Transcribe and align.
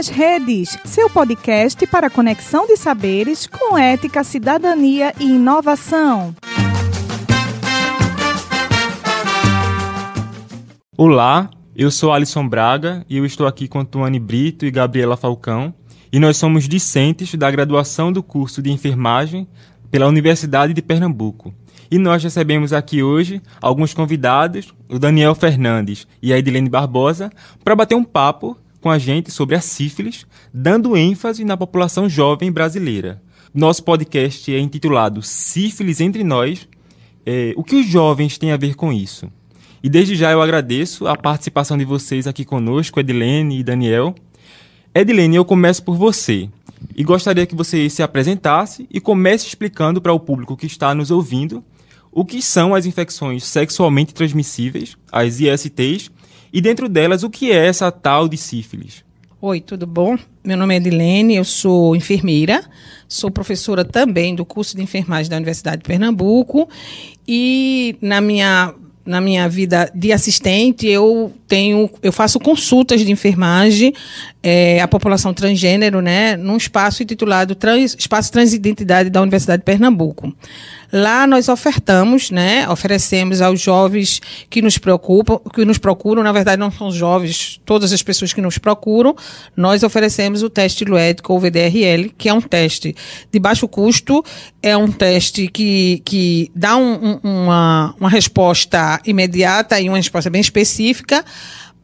nas 0.00 0.08
Redes, 0.08 0.78
seu 0.82 1.10
podcast 1.10 1.86
para 1.86 2.08
conexão 2.08 2.66
de 2.66 2.74
saberes 2.74 3.46
com 3.46 3.76
ética, 3.76 4.24
cidadania 4.24 5.12
e 5.20 5.24
inovação. 5.24 6.34
Olá, 10.96 11.50
eu 11.76 11.90
sou 11.90 12.14
Alisson 12.14 12.48
Braga 12.48 13.04
e 13.10 13.18
eu 13.18 13.26
estou 13.26 13.46
aqui 13.46 13.68
com 13.68 13.84
Tuane 13.84 14.18
Brito 14.18 14.64
e 14.64 14.70
Gabriela 14.70 15.18
Falcão 15.18 15.74
e 16.10 16.18
nós 16.18 16.38
somos 16.38 16.66
discentes 16.66 17.34
da 17.34 17.50
graduação 17.50 18.10
do 18.10 18.22
curso 18.22 18.62
de 18.62 18.72
enfermagem 18.72 19.46
pela 19.90 20.06
Universidade 20.06 20.72
de 20.72 20.80
Pernambuco. 20.80 21.52
E 21.90 21.98
nós 21.98 22.24
recebemos 22.24 22.72
aqui 22.72 23.02
hoje 23.02 23.42
alguns 23.60 23.92
convidados, 23.92 24.72
o 24.88 24.98
Daniel 24.98 25.34
Fernandes 25.34 26.06
e 26.22 26.32
a 26.32 26.38
Edilene 26.38 26.70
Barbosa, 26.70 27.30
para 27.62 27.76
bater 27.76 27.96
um 27.96 28.04
papo 28.04 28.56
com 28.80 28.90
a 28.90 28.98
gente 28.98 29.30
sobre 29.30 29.54
a 29.54 29.60
sífilis, 29.60 30.26
dando 30.52 30.96
ênfase 30.96 31.44
na 31.44 31.56
população 31.56 32.08
jovem 32.08 32.50
brasileira. 32.50 33.22
Nosso 33.52 33.82
podcast 33.84 34.54
é 34.54 34.58
intitulado 34.58 35.22
Sífilis 35.22 36.00
entre 36.00 36.24
Nós. 36.24 36.68
É, 37.26 37.52
o 37.56 37.64
que 37.64 37.76
os 37.76 37.86
jovens 37.86 38.38
têm 38.38 38.52
a 38.52 38.56
ver 38.56 38.74
com 38.74 38.92
isso? 38.92 39.30
E 39.82 39.88
desde 39.88 40.14
já 40.14 40.30
eu 40.30 40.40
agradeço 40.40 41.06
a 41.06 41.16
participação 41.16 41.76
de 41.76 41.84
vocês 41.84 42.26
aqui 42.26 42.44
conosco, 42.44 43.00
Edilene 43.00 43.58
e 43.58 43.64
Daniel. 43.64 44.14
Edilene, 44.94 45.36
eu 45.36 45.44
começo 45.44 45.82
por 45.82 45.96
você. 45.96 46.48
E 46.96 47.04
gostaria 47.04 47.46
que 47.46 47.54
você 47.54 47.88
se 47.90 48.02
apresentasse 48.02 48.86
e 48.90 49.00
comece 49.00 49.46
explicando 49.46 50.00
para 50.00 50.12
o 50.12 50.20
público 50.20 50.56
que 50.56 50.66
está 50.66 50.94
nos 50.94 51.10
ouvindo 51.10 51.62
o 52.12 52.24
que 52.24 52.42
são 52.42 52.74
as 52.74 52.86
infecções 52.86 53.44
sexualmente 53.44 54.12
transmissíveis, 54.12 54.96
as 55.12 55.40
ISTs, 55.40 56.10
e 56.52 56.60
dentro 56.60 56.88
delas 56.88 57.22
o 57.22 57.30
que 57.30 57.50
é 57.50 57.66
essa 57.66 57.90
tal 57.90 58.28
de 58.28 58.36
sífilis. 58.36 59.04
Oi, 59.40 59.60
tudo 59.60 59.86
bom? 59.86 60.18
Meu 60.44 60.56
nome 60.56 60.74
é 60.74 60.76
Edilene, 60.76 61.36
eu 61.36 61.44
sou 61.44 61.96
enfermeira, 61.96 62.62
sou 63.08 63.30
professora 63.30 63.84
também 63.84 64.34
do 64.34 64.44
curso 64.44 64.76
de 64.76 64.82
enfermagem 64.82 65.30
da 65.30 65.36
Universidade 65.36 65.78
de 65.78 65.88
Pernambuco 65.88 66.68
e 67.26 67.96
na 68.02 68.20
minha 68.20 68.74
na 69.04 69.20
minha 69.20 69.48
vida 69.48 69.90
de 69.94 70.12
assistente, 70.12 70.86
eu 70.86 71.32
tenho, 71.48 71.90
eu 72.02 72.12
faço 72.12 72.38
consultas 72.38 73.00
de 73.00 73.10
enfermagem 73.10 73.92
é, 74.42 74.80
à 74.80 74.86
população 74.86 75.32
transgênero, 75.32 76.00
né, 76.00 76.36
num 76.36 76.56
espaço 76.56 77.02
intitulado 77.02 77.54
Trans, 77.54 77.96
Espaço 77.98 78.30
Transidentidade 78.30 79.10
da 79.10 79.20
Universidade 79.22 79.62
de 79.62 79.64
Pernambuco. 79.64 80.32
Lá 80.92 81.26
nós 81.26 81.48
ofertamos, 81.48 82.30
né, 82.30 82.68
oferecemos 82.68 83.40
aos 83.40 83.60
jovens 83.60 84.20
que 84.48 84.60
nos 84.60 84.76
preocupam, 84.76 85.38
que 85.54 85.64
nos 85.64 85.78
procuram, 85.78 86.22
na 86.22 86.32
verdade 86.32 86.58
não 86.58 86.70
são 86.70 86.90
jovens, 86.90 87.60
todas 87.64 87.92
as 87.92 88.02
pessoas 88.02 88.32
que 88.32 88.40
nos 88.40 88.58
procuram, 88.58 89.14
nós 89.56 89.82
oferecemos 89.84 90.42
o 90.42 90.50
teste 90.50 90.84
Luético 90.84 91.32
ou 91.32 91.38
VDRL, 91.38 92.12
que 92.18 92.28
é 92.28 92.34
um 92.34 92.40
teste 92.40 92.94
de 93.30 93.38
baixo 93.38 93.68
custo, 93.68 94.24
é 94.60 94.76
um 94.76 94.90
teste 94.90 95.46
que, 95.46 96.02
que 96.04 96.50
dá 96.54 96.76
um, 96.76 97.20
uma, 97.22 97.94
uma 97.98 98.10
resposta 98.10 99.00
imediata 99.06 99.80
e 99.80 99.88
uma 99.88 99.98
resposta 99.98 100.28
bem 100.28 100.40
específica 100.40 101.24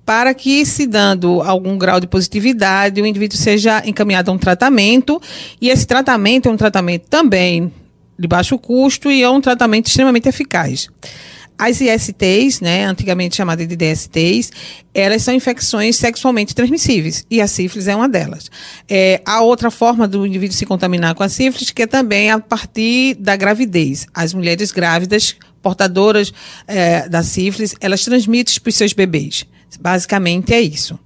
para 0.04 0.32
que, 0.34 0.64
se 0.64 0.86
dando 0.86 1.42
algum 1.42 1.76
grau 1.76 1.98
de 1.98 2.06
positividade, 2.06 3.02
o 3.02 3.06
indivíduo 3.06 3.36
seja 3.36 3.82
encaminhado 3.84 4.30
a 4.30 4.34
um 4.34 4.38
tratamento. 4.38 5.20
E 5.60 5.68
esse 5.68 5.84
tratamento 5.84 6.48
é 6.48 6.52
um 6.52 6.56
tratamento 6.56 7.08
também 7.08 7.72
de 8.18 8.26
baixo 8.28 8.58
custo 8.58 9.10
e 9.10 9.22
é 9.22 9.30
um 9.30 9.40
tratamento 9.40 9.86
extremamente 9.86 10.28
eficaz. 10.28 10.88
As 11.58 11.80
ISTs, 11.80 12.60
né, 12.60 12.84
antigamente 12.84 13.34
chamadas 13.34 13.66
de 13.66 13.76
DSTs, 13.76 14.52
elas 14.92 15.22
são 15.22 15.32
infecções 15.32 15.96
sexualmente 15.96 16.54
transmissíveis 16.54 17.24
e 17.30 17.40
a 17.40 17.46
sífilis 17.46 17.88
é 17.88 17.96
uma 17.96 18.08
delas. 18.08 18.50
É, 18.88 19.22
a 19.24 19.40
outra 19.40 19.70
forma 19.70 20.06
do 20.06 20.26
indivíduo 20.26 20.54
se 20.54 20.66
contaminar 20.66 21.14
com 21.14 21.22
a 21.22 21.28
sífilis, 21.28 21.70
que 21.70 21.82
é 21.82 21.86
também 21.86 22.30
a 22.30 22.38
partir 22.38 23.14
da 23.14 23.36
gravidez. 23.36 24.06
As 24.12 24.34
mulheres 24.34 24.70
grávidas, 24.70 25.34
portadoras 25.62 26.32
é, 26.66 27.08
da 27.08 27.22
sífilis, 27.22 27.74
elas 27.80 28.04
transmitem 28.04 28.60
para 28.60 28.68
os 28.68 28.76
seus 28.76 28.92
bebês. 28.92 29.46
Basicamente 29.80 30.52
é 30.52 30.60
isso. 30.60 30.98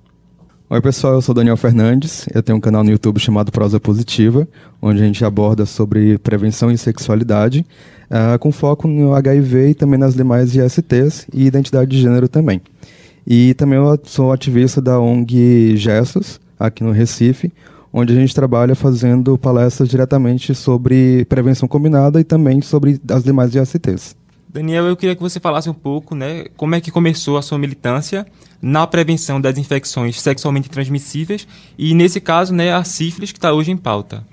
Oi 0.72 0.81
pessoal, 0.81 1.14
eu 1.14 1.20
sou 1.20 1.34
Daniel 1.34 1.56
Fernandes, 1.56 2.28
eu 2.32 2.41
tenho 2.44 2.56
um 2.56 2.60
canal 2.60 2.84
no 2.84 2.92
YouTube 2.92 3.19
chamado 3.19 3.50
Prosa 3.50 3.81
Positiva, 3.81 4.47
onde 4.81 5.03
a 5.03 5.04
gente 5.04 5.25
aborda 5.25 5.66
sobre 5.66 6.16
prevenção 6.19 6.70
e 6.70 6.78
sexualidade, 6.78 7.66
uh, 8.08 8.38
com 8.38 8.53
foco 8.53 8.86
no 8.86 9.12
HIV 9.12 9.70
e 9.70 9.75
também 9.75 9.98
nas 9.98 10.14
demais 10.14 10.54
ISTs 10.54 11.26
e 11.34 11.44
identidade 11.44 11.91
de 11.91 12.00
gênero 12.00 12.28
também. 12.28 12.60
E 13.26 13.53
também 13.54 13.80
eu 13.80 13.98
sou 14.04 14.30
ativista 14.30 14.80
da 14.80 15.00
ONG 15.00 15.76
Gestos, 15.76 16.41
aqui 16.56 16.84
no 16.84 16.92
Recife, 16.92 17.53
onde 17.92 18.12
a 18.12 18.16
gente 18.16 18.32
trabalha 18.32 18.76
fazendo 18.76 19.36
palestras 19.36 19.88
diretamente 19.88 20.54
sobre 20.54 21.25
prevenção 21.25 21.66
combinada 21.66 22.20
e 22.20 22.25
também 22.25 22.62
sobre 22.62 23.00
as 23.10 23.25
demais 23.25 23.53
ISTs. 23.56 24.19
Daniel, 24.53 24.87
eu 24.87 24.97
queria 24.97 25.15
que 25.15 25.22
você 25.22 25.38
falasse 25.38 25.71
um 25.71 25.75
pouco, 25.75 26.15
né, 26.15 26.47
como 26.56 26.75
é 26.75 26.81
que 26.81 26.91
começou 26.91 27.38
a 27.38 27.43
sua 27.43 27.56
militância 27.56 28.27
na 28.61 28.84
prevenção 28.84 29.41
das 29.41 29.56
infecções 29.56 30.21
sexualmente 30.21 30.69
transmissíveis 30.69 31.47
e, 31.78 31.94
nesse 31.94 32.21
caso, 32.21 32.53
né, 32.53 32.72
a 32.72 32.83
sífilis 32.83 33.31
que 33.31 33.39
está 33.39 33.53
hoje 33.53 33.71
em 33.71 33.77
pauta. 33.77 34.27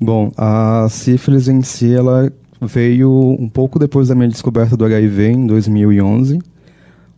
Bom, 0.00 0.32
a 0.36 0.86
sífilis 0.88 1.46
em 1.46 1.60
si, 1.60 1.92
ela 1.92 2.32
veio 2.60 3.36
um 3.38 3.48
pouco 3.48 3.78
depois 3.78 4.08
da 4.08 4.14
minha 4.14 4.28
descoberta 4.28 4.78
do 4.78 4.84
HIV, 4.84 5.28
em 5.28 5.46
2011, 5.46 6.38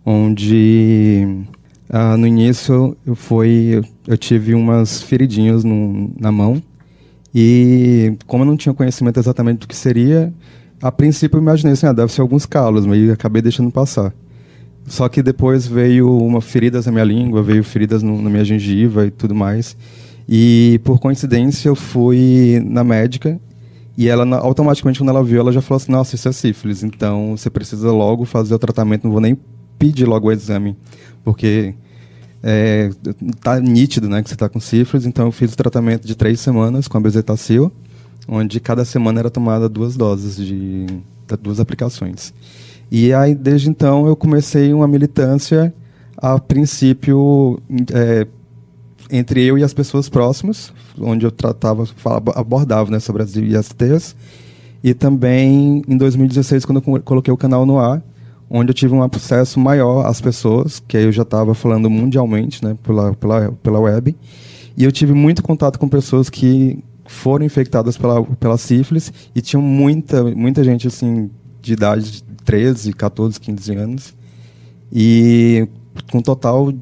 onde 0.04 1.44
ah, 1.88 2.16
no 2.16 2.26
início 2.26 2.97
eu, 3.06 3.15
foi, 3.15 3.82
eu 4.06 4.19
tive 4.19 4.53
umas 4.53 5.00
feridinhas 5.00 5.62
no, 5.62 6.10
na 6.19 6.32
mão 6.32 6.60
e 7.32 8.16
como 8.26 8.42
eu 8.42 8.47
não 8.47 8.56
tinha 8.56 8.75
conhecimento 8.75 9.20
exatamente 9.20 9.60
do 9.60 9.69
que 9.69 9.76
seria, 9.76 10.32
a 10.81 10.92
princípio 10.92 11.38
eu 11.38 11.42
imaginei 11.42 11.72
assim, 11.72 11.87
ah, 11.87 11.92
deve 11.92 12.12
ser 12.12 12.20
alguns 12.20 12.47
calos, 12.47 12.87
mas 12.87 13.10
acabei 13.10 13.41
deixando 13.41 13.70
passar. 13.70 14.12
Só 14.87 15.09
que 15.09 15.22
depois 15.22 15.66
veio 15.66 16.16
uma 16.19 16.41
feridas 16.41 16.87
na 16.87 16.92
minha 16.92 17.04
língua, 17.04 17.42
veio 17.42 17.64
feridas 17.64 18.03
no, 18.03 18.20
na 18.22 18.31
minha 18.31 18.44
gengiva 18.44 19.06
e 19.06 19.10
tudo 19.10 19.34
mais. 19.34 19.76
E 20.28 20.81
por 20.84 20.98
coincidência 20.98 21.69
eu 21.69 21.75
fui 21.75 22.62
na 22.65 22.84
médica 22.84 23.41
e 23.97 24.09
ela 24.09 24.36
automaticamente 24.38 24.98
quando 24.98 25.09
ela 25.09 25.25
viu, 25.25 25.41
ela 25.41 25.53
já 25.53 25.60
falou 25.60 25.76
assim: 25.76 25.91
"Nossa, 25.91 26.15
isso 26.15 26.28
é 26.28 26.32
sífilis, 26.32 26.82
então 26.82 27.36
você 27.36 27.48
precisa 27.48 27.91
logo 27.91 28.25
fazer 28.25 28.54
o 28.54 28.59
tratamento, 28.59 29.04
não 29.04 29.12
vou 29.12 29.20
nem 29.20 29.36
pedir 29.78 30.04
logo 30.04 30.28
o 30.28 30.32
exame, 30.32 30.76
porque 31.25 31.75
é, 32.42 32.91
tá 33.41 33.59
nítido, 33.60 34.09
né, 34.09 34.22
que 34.22 34.28
você 34.28 34.34
está 34.34 34.48
com 34.48 34.60
sífilis, 34.60 35.06
então 35.06 35.26
eu 35.26 35.32
fiz 35.32 35.53
o 35.53 35.56
tratamento 35.56 36.06
de 36.06 36.15
três 36.15 36.41
semanas 36.41 36.86
com 36.86 36.97
a 36.98 37.00
bezetacil 37.00 37.72
onde 38.28 38.60
cada 38.60 38.84
semana 38.84 39.21
era 39.21 39.31
tomada 39.31 39.69
duas 39.69 39.97
doses 39.97 40.37
de, 40.37 40.87
duas 41.41 41.60
aplicações. 41.60 42.32
E 42.91 43.12
aí, 43.12 43.34
desde 43.34 43.69
então, 43.69 44.06
eu 44.06 44.15
comecei 44.15 44.72
uma 44.72 44.87
militância, 44.87 45.75
a 46.16 46.38
princípio, 46.38 47.60
é, 47.93 48.27
entre 49.10 49.44
eu 49.44 49.59
e 49.59 49.65
as 49.65 49.75
pessoas 49.75 50.09
próximas, 50.09 50.72
onde 50.99 51.27
eu 51.27 51.31
tratava, 51.31 51.84
falava, 51.87 52.32
abordava 52.34 52.91
né, 52.91 53.00
sobre 53.00 53.22
as 53.22 53.34
ISTs, 53.34 54.15
e 54.83 54.94
também 54.94 55.83
em 55.88 55.97
2016, 55.97 56.65
quando 56.65 56.83
eu 56.84 57.03
coloquei 57.03 57.33
o 57.33 57.37
canal 57.37 57.66
no 57.66 57.78
ar, 57.78 58.03
onde 58.48 58.71
eu 58.71 58.75
tive 58.75 58.94
um 58.94 59.03
acesso 59.03 59.59
maior 59.59 60.06
às 60.06 60.21
pessoas, 60.21 60.81
que 60.87 60.97
aí 60.97 61.04
eu 61.04 61.12
já 61.12 61.22
estava 61.22 61.54
falando 61.54 61.91
mundialmente, 61.91 62.65
né, 62.65 62.77
pela, 62.83 63.12
pela, 63.15 63.53
pela 63.62 63.81
web, 63.81 64.15
e 64.77 64.84
eu 64.84 64.93
tive 64.93 65.12
muito 65.12 65.43
contato 65.43 65.78
com 65.78 65.89
pessoas 65.89 66.30
que 66.30 66.84
foram 67.08 67.44
infectadas 67.44 67.97
pela, 67.97 68.22
pela 68.22 68.58
sífilis 68.58 69.12
e 69.34 69.41
tinha 69.41 69.60
muita, 69.60 70.24
muita 70.24 70.62
gente 70.64 70.86
assim 70.86 71.30
de 71.60 71.72
idade 71.72 72.10
de 72.10 72.22
13, 72.44 72.92
14, 72.92 73.41
15 73.41 73.74
anos 73.74 74.14
e 74.92 75.68
com 76.10 76.20
total 76.20 76.72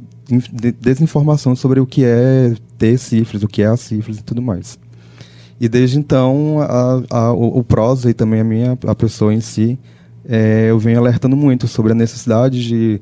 desinformação 0.80 1.54
sobre 1.54 1.80
o 1.80 1.86
que 1.86 2.04
é 2.04 2.54
ter 2.78 2.98
sífilis, 2.98 3.42
o 3.42 3.48
que 3.48 3.62
é 3.62 3.66
a 3.66 3.76
sífilis 3.76 4.18
e 4.18 4.22
tudo 4.22 4.42
mais. 4.42 4.78
E 5.60 5.68
desde 5.68 5.98
então, 5.98 6.60
a, 6.60 7.02
a, 7.10 7.32
o, 7.32 7.58
o 7.58 7.64
Prosa 7.64 8.10
e 8.10 8.14
também 8.14 8.40
a 8.40 8.44
minha 8.44 8.78
a 8.86 8.94
pessoa 8.94 9.32
em 9.32 9.40
si, 9.40 9.78
é, 10.26 10.66
eu 10.70 10.78
venho 10.78 10.98
alertando 10.98 11.36
muito 11.36 11.68
sobre 11.68 11.92
a 11.92 11.94
necessidade 11.94 12.66
de 12.66 13.00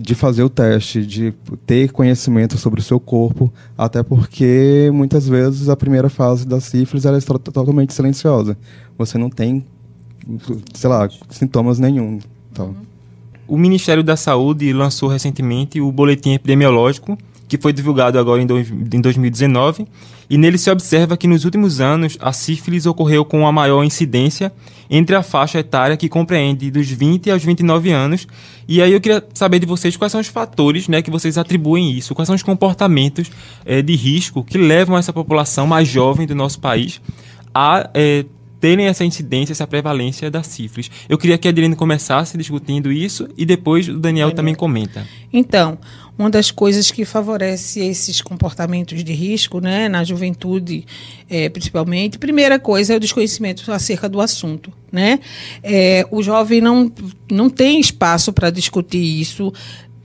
de 0.00 0.14
fazer 0.14 0.42
o 0.42 0.48
teste, 0.48 1.04
de 1.04 1.34
ter 1.66 1.92
conhecimento 1.92 2.56
sobre 2.56 2.80
o 2.80 2.82
seu 2.82 2.98
corpo, 2.98 3.52
até 3.76 4.02
porque 4.02 4.90
muitas 4.92 5.28
vezes 5.28 5.68
a 5.68 5.76
primeira 5.76 6.08
fase 6.08 6.46
da 6.46 6.60
sífilis 6.60 7.04
ela 7.04 7.18
é 7.18 7.20
totalmente 7.20 7.92
silenciosa. 7.92 8.56
Você 8.96 9.18
não 9.18 9.28
tem, 9.28 9.64
sei 10.74 10.88
lá, 10.88 11.08
sintomas 11.28 11.78
nenhum. 11.78 12.18
Então. 12.50 12.74
O 13.46 13.56
Ministério 13.58 14.02
da 14.02 14.16
Saúde 14.16 14.72
lançou 14.72 15.08
recentemente 15.08 15.80
o 15.80 15.92
boletim 15.92 16.32
epidemiológico 16.32 17.18
que 17.52 17.58
foi 17.58 17.70
divulgado 17.70 18.18
agora 18.18 18.40
em, 18.40 18.46
do, 18.46 18.58
em 18.58 19.00
2019, 19.00 19.86
e 20.32 20.38
nele 20.38 20.56
se 20.56 20.70
observa 20.70 21.14
que 21.14 21.28
nos 21.28 21.44
últimos 21.44 21.78
anos 21.78 22.16
a 22.18 22.32
sífilis 22.32 22.86
ocorreu 22.86 23.22
com 23.22 23.46
a 23.46 23.52
maior 23.52 23.84
incidência 23.84 24.50
entre 24.88 25.14
a 25.14 25.22
faixa 25.22 25.58
etária 25.58 25.94
que 25.94 26.08
compreende 26.08 26.70
dos 26.70 26.88
20 26.88 27.30
aos 27.30 27.44
29 27.44 27.90
anos. 27.90 28.26
E 28.66 28.80
aí 28.80 28.94
eu 28.94 29.00
queria 29.02 29.22
saber 29.34 29.58
de 29.58 29.66
vocês 29.66 29.94
quais 29.94 30.10
são 30.10 30.22
os 30.22 30.28
fatores 30.28 30.88
né, 30.88 31.02
que 31.02 31.10
vocês 31.10 31.36
atribuem 31.36 31.92
isso, 31.92 32.14
quais 32.14 32.26
são 32.26 32.34
os 32.34 32.42
comportamentos 32.42 33.30
é, 33.62 33.82
de 33.82 33.94
risco 33.94 34.42
que 34.42 34.56
levam 34.56 34.96
essa 34.96 35.12
população 35.12 35.66
mais 35.66 35.86
jovem 35.86 36.26
do 36.26 36.34
nosso 36.34 36.60
país 36.60 36.98
a 37.54 37.90
é, 37.92 38.24
terem 38.62 38.86
essa 38.86 39.04
incidência, 39.04 39.52
essa 39.52 39.66
prevalência 39.66 40.30
da 40.30 40.44
sífilis. 40.44 40.88
Eu 41.08 41.18
queria 41.18 41.36
que 41.36 41.48
a 41.48 41.50
Adelene 41.50 41.74
começasse 41.74 42.38
discutindo 42.38 42.92
isso 42.92 43.28
e 43.36 43.44
depois 43.44 43.88
o 43.88 43.98
Daniel 43.98 44.30
também 44.30 44.54
comenta. 44.54 45.04
Então, 45.32 45.76
uma 46.18 46.30
das 46.30 46.50
coisas 46.50 46.90
que 46.90 47.04
favorece 47.04 47.80
esses 47.80 48.20
comportamentos 48.20 49.02
de 49.02 49.12
risco, 49.12 49.60
né, 49.60 49.88
na 49.88 50.04
juventude, 50.04 50.84
é, 51.28 51.48
principalmente, 51.48 52.18
primeira 52.18 52.58
coisa 52.58 52.92
é 52.92 52.96
o 52.96 53.00
desconhecimento 53.00 53.70
acerca 53.72 54.08
do 54.08 54.20
assunto, 54.20 54.72
né? 54.90 55.20
É, 55.62 56.06
o 56.10 56.22
jovem 56.22 56.60
não, 56.60 56.92
não 57.30 57.48
tem 57.48 57.80
espaço 57.80 58.32
para 58.32 58.50
discutir 58.50 59.20
isso 59.20 59.52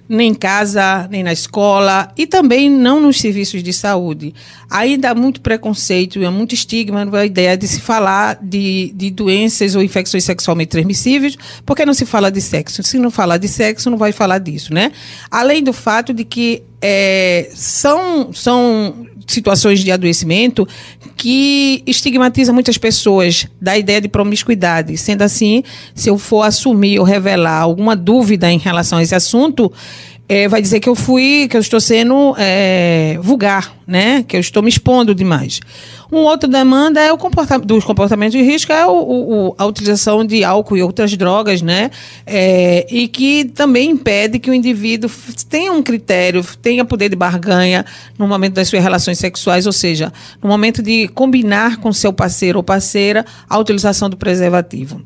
nem 0.07 0.29
em 0.29 0.33
casa, 0.33 1.07
nem 1.09 1.23
na 1.23 1.33
escola 1.33 2.11
e 2.17 2.25
também 2.25 2.69
não 2.69 3.01
nos 3.01 3.19
serviços 3.19 3.61
de 3.61 3.73
saúde. 3.73 4.33
Ainda 4.69 5.11
há 5.11 5.15
muito 5.15 5.41
preconceito 5.41 6.23
há 6.25 6.31
muito 6.31 6.53
estigma 6.53 7.07
a 7.17 7.25
ideia 7.25 7.57
de 7.57 7.67
se 7.67 7.81
falar 7.81 8.37
de, 8.41 8.91
de 8.95 9.11
doenças 9.11 9.75
ou 9.75 9.83
infecções 9.83 10.23
sexualmente 10.23 10.69
transmissíveis, 10.69 11.37
porque 11.65 11.85
não 11.85 11.93
se 11.93 12.05
fala 12.05 12.31
de 12.31 12.41
sexo. 12.41 12.83
Se 12.83 12.97
não 12.97 13.11
falar 13.11 13.37
de 13.37 13.47
sexo, 13.47 13.89
não 13.89 13.97
vai 13.97 14.11
falar 14.11 14.39
disso, 14.39 14.73
né? 14.73 14.91
Além 15.29 15.63
do 15.63 15.73
fato 15.73 16.13
de 16.13 16.23
que 16.23 16.63
é, 16.81 17.49
são, 17.53 18.31
são 18.33 19.07
situações 19.27 19.81
de 19.81 19.91
adoecimento 19.91 20.67
que 21.15 21.83
estigmatiza 21.85 22.53
muitas 22.53 22.77
pessoas 22.77 23.47
da 23.61 23.77
ideia 23.77 23.99
de 23.99 24.07
promiscuidade. 24.07 24.97
Sendo 24.97 25.21
assim, 25.21 25.63
se 25.93 26.09
eu 26.09 26.17
for 26.17 26.43
assumir 26.43 26.99
ou 26.99 27.05
revelar 27.05 27.59
alguma 27.59 27.95
dúvida 27.95 28.51
em 28.51 28.57
relação 28.57 28.99
a 28.99 29.03
esse 29.03 29.13
assunto, 29.13 29.71
é, 30.29 30.47
vai 30.47 30.61
dizer 30.61 30.81
que 30.81 30.89
eu 30.89 30.95
fui, 30.95 31.47
que 31.49 31.55
eu 31.55 31.61
estou 31.61 31.79
sendo 31.79 32.35
é, 32.37 33.17
vulgar, 33.21 33.73
né? 33.87 34.23
Que 34.27 34.35
eu 34.35 34.41
estou 34.41 34.61
me 34.61 34.67
expondo 34.67 35.15
demais. 35.15 35.61
Um 36.11 36.17
outro 36.17 36.49
demanda 36.49 36.99
é 36.99 37.13
o 37.13 37.17
comportamento 37.17 37.65
dos 37.65 37.85
comportamentos 37.85 38.33
de 38.33 38.41
risco 38.41 38.73
é 38.73 38.85
o, 38.85 38.91
o, 38.91 39.55
a 39.57 39.65
utilização 39.65 40.25
de 40.25 40.43
álcool 40.43 40.75
e 40.75 40.83
outras 40.83 41.15
drogas, 41.15 41.61
né? 41.61 41.91
É, 42.25 42.85
e 42.89 43.07
que 43.07 43.45
também 43.45 43.91
impede 43.91 44.37
que 44.37 44.49
o 44.49 44.53
indivíduo 44.53 45.09
tenha 45.47 45.71
um 45.71 45.81
critério, 45.81 46.43
tenha 46.61 46.83
poder 46.83 47.07
de 47.07 47.15
barganha 47.15 47.85
no 48.17 48.27
momento 48.27 48.55
das 48.55 48.67
suas 48.67 48.83
relações 48.83 49.17
sexuais, 49.19 49.65
ou 49.65 49.73
seja, 49.73 50.11
no 50.43 50.49
momento 50.49 50.83
de 50.83 51.07
combinar 51.09 51.77
com 51.77 51.93
seu 51.93 52.11
parceiro 52.11 52.59
ou 52.59 52.63
parceira 52.63 53.25
a 53.49 53.57
utilização 53.57 54.09
do 54.09 54.17
preservativo. 54.17 55.01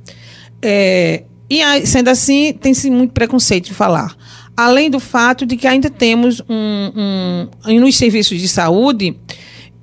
É, 0.63 1.23
e 1.47 1.61
sendo 1.85 2.07
assim, 2.07 2.53
tem-se 2.53 2.89
muito 2.89 3.11
preconceito 3.11 3.65
de 3.65 3.73
falar 3.73 4.15
além 4.55 4.89
do 4.89 4.99
fato 4.99 5.45
de 5.45 5.55
que 5.57 5.67
ainda 5.67 5.89
temos 5.89 6.41
um, 6.49 7.47
um 7.65 7.79
nos 7.79 7.97
serviços 7.97 8.39
de 8.39 8.47
saúde 8.47 9.15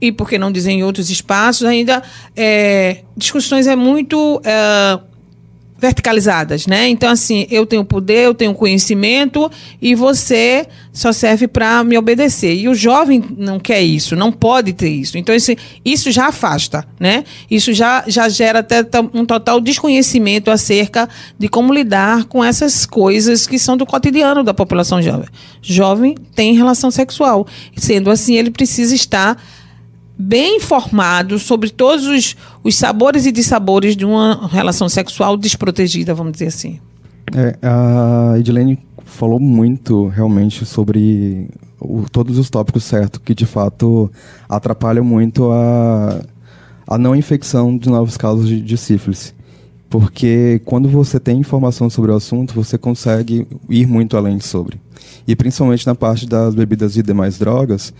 e 0.00 0.12
por 0.12 0.28
que 0.28 0.38
não 0.38 0.52
dizer 0.52 0.70
em 0.72 0.84
outros 0.84 1.10
espaços 1.10 1.66
ainda 1.66 2.02
é, 2.36 3.02
discussões 3.16 3.66
é 3.66 3.74
muito 3.74 4.40
é, 4.44 5.00
verticalizadas, 5.78 6.66
né? 6.66 6.88
Então, 6.88 7.08
assim, 7.08 7.46
eu 7.50 7.64
tenho 7.64 7.84
poder, 7.84 8.24
eu 8.24 8.34
tenho 8.34 8.52
conhecimento 8.52 9.48
e 9.80 9.94
você 9.94 10.66
só 10.92 11.12
serve 11.12 11.46
para 11.46 11.84
me 11.84 11.96
obedecer. 11.96 12.56
E 12.56 12.68
o 12.68 12.74
jovem 12.74 13.22
não 13.36 13.60
quer 13.60 13.80
isso, 13.80 14.16
não 14.16 14.32
pode 14.32 14.72
ter 14.72 14.88
isso. 14.88 15.16
Então, 15.16 15.32
esse, 15.32 15.56
isso 15.84 16.10
já 16.10 16.26
afasta, 16.26 16.84
né? 16.98 17.22
Isso 17.48 17.72
já, 17.72 18.02
já 18.08 18.28
gera 18.28 18.58
até 18.58 18.84
um 19.14 19.24
total 19.24 19.60
desconhecimento 19.60 20.50
acerca 20.50 21.08
de 21.38 21.48
como 21.48 21.72
lidar 21.72 22.24
com 22.24 22.42
essas 22.42 22.84
coisas 22.84 23.46
que 23.46 23.58
são 23.58 23.76
do 23.76 23.86
cotidiano 23.86 24.42
da 24.42 24.52
população 24.52 25.00
jovem. 25.00 25.28
Jovem 25.62 26.16
tem 26.34 26.54
relação 26.54 26.90
sexual. 26.90 27.46
Sendo 27.76 28.10
assim, 28.10 28.34
ele 28.34 28.50
precisa 28.50 28.94
estar 28.96 29.40
bem 30.18 30.56
informado 30.56 31.38
sobre 31.38 31.70
todos 31.70 32.06
os, 32.06 32.36
os 32.64 32.74
sabores 32.74 33.24
e 33.24 33.30
dissabores 33.30 33.96
de 33.96 34.04
uma 34.04 34.48
relação 34.48 34.88
sexual 34.88 35.36
desprotegida, 35.36 36.12
vamos 36.12 36.32
dizer 36.32 36.48
assim. 36.48 36.80
É, 37.34 37.56
a 37.62 38.38
Edilene 38.38 38.78
falou 39.04 39.38
muito 39.38 40.08
realmente 40.08 40.66
sobre 40.66 41.48
o, 41.80 42.04
todos 42.10 42.36
os 42.36 42.50
tópicos 42.50 42.84
certos, 42.84 43.20
que 43.24 43.34
de 43.34 43.46
fato 43.46 44.10
atrapalham 44.48 45.04
muito 45.04 45.52
a, 45.52 46.20
a 46.86 46.98
não 46.98 47.14
infecção 47.14 47.76
de 47.76 47.88
novos 47.88 48.16
casos 48.16 48.48
de, 48.48 48.60
de 48.60 48.76
sífilis. 48.76 49.34
Porque 49.88 50.60
quando 50.66 50.88
você 50.88 51.18
tem 51.18 51.38
informação 51.38 51.88
sobre 51.88 52.10
o 52.10 52.16
assunto, 52.16 52.54
você 52.54 52.76
consegue 52.76 53.46
ir 53.70 53.86
muito 53.86 54.16
além 54.16 54.38
sobre. 54.38 54.78
E 55.26 55.34
principalmente 55.34 55.86
na 55.86 55.94
parte 55.94 56.26
das 56.26 56.54
bebidas 56.54 56.96
e 56.96 57.02
demais 57.02 57.38
drogas, 57.38 57.94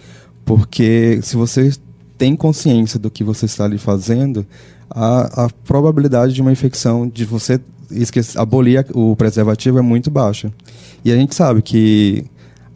porque 0.44 1.20
se 1.22 1.34
você 1.36 1.72
tem 2.18 2.34
consciência 2.34 2.98
do 2.98 3.10
que 3.10 3.22
você 3.22 3.46
está 3.46 3.64
ali 3.64 3.78
fazendo, 3.78 4.44
a, 4.90 5.44
a 5.44 5.50
probabilidade 5.64 6.34
de 6.34 6.42
uma 6.42 6.52
infecção, 6.52 7.08
de 7.08 7.24
você 7.24 7.60
esquecer, 7.90 8.38
abolir 8.38 8.84
o 8.92 9.14
preservativo 9.16 9.78
é 9.78 9.82
muito 9.82 10.10
baixa. 10.10 10.52
E 11.04 11.12
a 11.12 11.16
gente 11.16 11.34
sabe 11.34 11.62
que, 11.62 12.24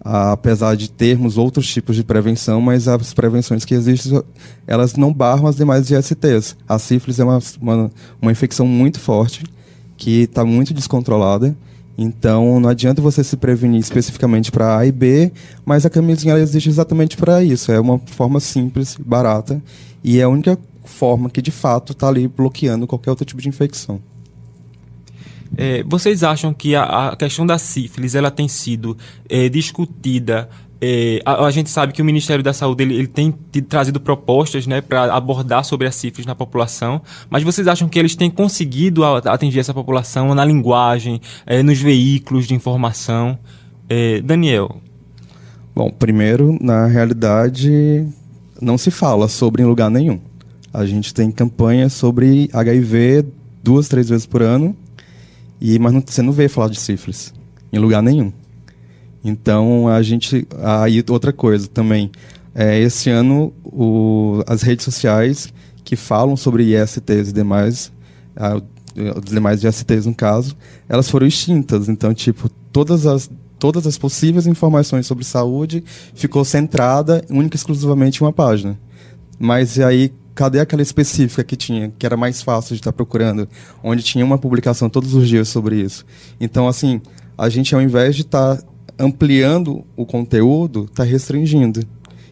apesar 0.00 0.76
de 0.76 0.90
termos 0.90 1.36
outros 1.36 1.66
tipos 1.66 1.96
de 1.96 2.04
prevenção, 2.04 2.60
mas 2.60 2.86
as 2.86 3.12
prevenções 3.12 3.64
que 3.64 3.74
existem, 3.74 4.22
elas 4.66 4.94
não 4.94 5.12
barram 5.12 5.48
as 5.48 5.56
demais 5.56 5.90
ISTs. 5.90 6.56
A 6.68 6.78
sífilis 6.78 7.18
é 7.18 7.24
uma, 7.24 7.40
uma, 7.60 7.90
uma 8.20 8.32
infecção 8.32 8.66
muito 8.66 9.00
forte, 9.00 9.44
que 9.96 10.22
está 10.22 10.44
muito 10.44 10.72
descontrolada, 10.72 11.56
então, 11.96 12.58
não 12.58 12.70
adianta 12.70 13.02
você 13.02 13.22
se 13.22 13.36
prevenir 13.36 13.80
especificamente 13.80 14.50
para 14.50 14.78
A 14.78 14.86
e 14.86 14.92
B, 14.92 15.30
mas 15.64 15.84
a 15.84 15.90
camisinha 15.90 16.36
existe 16.38 16.68
exatamente 16.68 17.16
para 17.16 17.42
isso. 17.42 17.70
É 17.70 17.78
uma 17.78 17.98
forma 17.98 18.40
simples, 18.40 18.96
barata, 18.98 19.62
e 20.02 20.18
é 20.18 20.22
a 20.22 20.28
única 20.28 20.58
forma 20.84 21.28
que, 21.28 21.42
de 21.42 21.50
fato, 21.50 21.92
está 21.92 22.08
ali 22.08 22.26
bloqueando 22.26 22.86
qualquer 22.86 23.10
outro 23.10 23.24
tipo 23.24 23.40
de 23.40 23.48
infecção. 23.48 24.00
É, 25.56 25.82
vocês 25.82 26.22
acham 26.22 26.54
que 26.54 26.74
a, 26.74 27.10
a, 27.10 27.16
questão 27.16 27.44
da 27.44 27.58
sífilis 27.58 28.14
ela 28.14 28.30
tem 28.30 28.48
sido 28.48 28.96
é, 29.28 29.50
discutida 29.50 30.48
é, 30.84 31.23
a, 31.25 31.44
a, 31.44 31.50
gente 31.52 31.70
sabe 31.70 31.93
que 31.93 32.02
o 32.02 32.05
Ministério 32.05 32.43
da 32.43 32.52
Saúde 32.52 32.82
ele, 32.82 32.94
ele 32.96 33.06
tem 33.06 33.31
trazido 33.69 34.00
propostas 34.00 34.67
né, 34.67 34.81
para 34.81 35.14
abordar 35.14 35.64
sobre 35.64 35.87
a 35.87 35.92
sífilis 35.92 36.26
na 36.26 36.35
população, 36.35 37.00
mas 37.30 37.45
vocês 37.45 37.68
acham 37.68 37.88
que 37.88 37.97
eles 37.97 38.16
têm 38.16 38.28
conseguido 38.28 39.04
atingir 39.04 39.61
essa 39.61 39.73
população 39.73 40.35
na 40.35 40.45
linguagem, 40.45 41.21
é, 41.47 41.62
nos 41.62 41.80
veículos 41.80 42.49
de 42.49 42.54
informação? 42.54 43.38
É, 43.88 44.21
Daniel. 44.23 44.80
Bom, 45.73 45.88
primeiro, 45.88 46.59
na 46.61 46.88
realidade, 46.88 48.04
não 48.61 48.76
se 48.76 48.90
fala 48.90 49.28
sobre 49.28 49.62
em 49.62 49.66
lugar 49.66 49.88
nenhum. 49.88 50.18
A 50.75 50.85
gente 50.85 51.14
tem 51.14 51.30
campanhas 51.30 51.92
sobre 51.92 52.50
HIV 52.52 53.25
duas, 53.62 53.87
três 53.87 54.09
vezes 54.09 54.26
por 54.26 54.42
ano, 54.42 54.76
e 55.61 55.78
mas 55.78 55.92
não, 55.92 56.02
você 56.04 56.23
não 56.23 56.33
vê 56.33 56.49
falar 56.49 56.71
de 56.71 56.80
sífilis 56.80 57.33
em 57.73 57.78
lugar 57.78 58.02
nenhum. 58.02 58.33
Então 59.25 59.88
a 59.88 60.02
gente. 60.02 60.47
Aí 60.62 61.05
outra 61.09 61.33
coisa 61.33 61.69
também. 61.69 62.11
É, 62.55 62.79
esse 62.79 63.09
ano 63.09 63.52
o, 63.64 64.43
as 64.47 64.61
redes 64.61 64.85
sociais 64.85 65.52
que 65.85 65.97
falam 65.97 66.37
sobre 66.37 66.75
ISTs 66.75 67.31
e 67.31 67.33
demais, 67.33 67.91
a, 68.37 68.57
os 68.57 69.31
demais 69.31 69.64
ISTs 69.64 70.07
no 70.07 70.14
caso, 70.14 70.57
elas 70.88 71.11
foram 71.11 71.26
extintas. 71.26 71.88
Então, 71.88 72.12
tipo, 72.12 72.49
todas 72.71 73.07
as, 73.07 73.31
todas 73.59 73.87
as 73.87 73.97
possíveis 73.97 74.47
informações 74.47 75.07
sobre 75.07 75.25
saúde 75.25 75.83
ficou 76.14 76.45
centrada 76.45 77.25
única 77.31 77.57
e 77.57 77.59
exclusivamente 77.59 78.21
em 78.21 78.25
uma 78.25 78.33
página. 78.33 78.79
Mas 79.38 79.79
aí, 79.79 80.12
cadê 80.35 80.61
aquela 80.61 80.83
específica 80.83 81.43
que 81.43 81.57
tinha, 81.57 81.93
que 81.99 82.07
era 82.07 82.17
mais 82.17 82.43
fácil 82.43 82.75
de 82.75 82.81
estar 82.81 82.93
procurando, 82.93 83.49
onde 83.83 84.02
tinha 84.02 84.25
uma 84.25 84.38
publicação 84.38 84.88
todos 84.88 85.14
os 85.14 85.29
dias 85.29 85.49
sobre 85.49 85.81
isso? 85.81 86.05
Então, 86.41 86.69
assim, 86.69 87.00
a 87.37 87.49
gente, 87.49 87.75
ao 87.75 87.81
invés 87.81 88.14
de 88.14 88.23
estar 88.23 88.62
ampliando 88.99 89.84
o 89.96 90.04
conteúdo, 90.04 90.84
está 90.84 91.04
restringindo. 91.04 91.84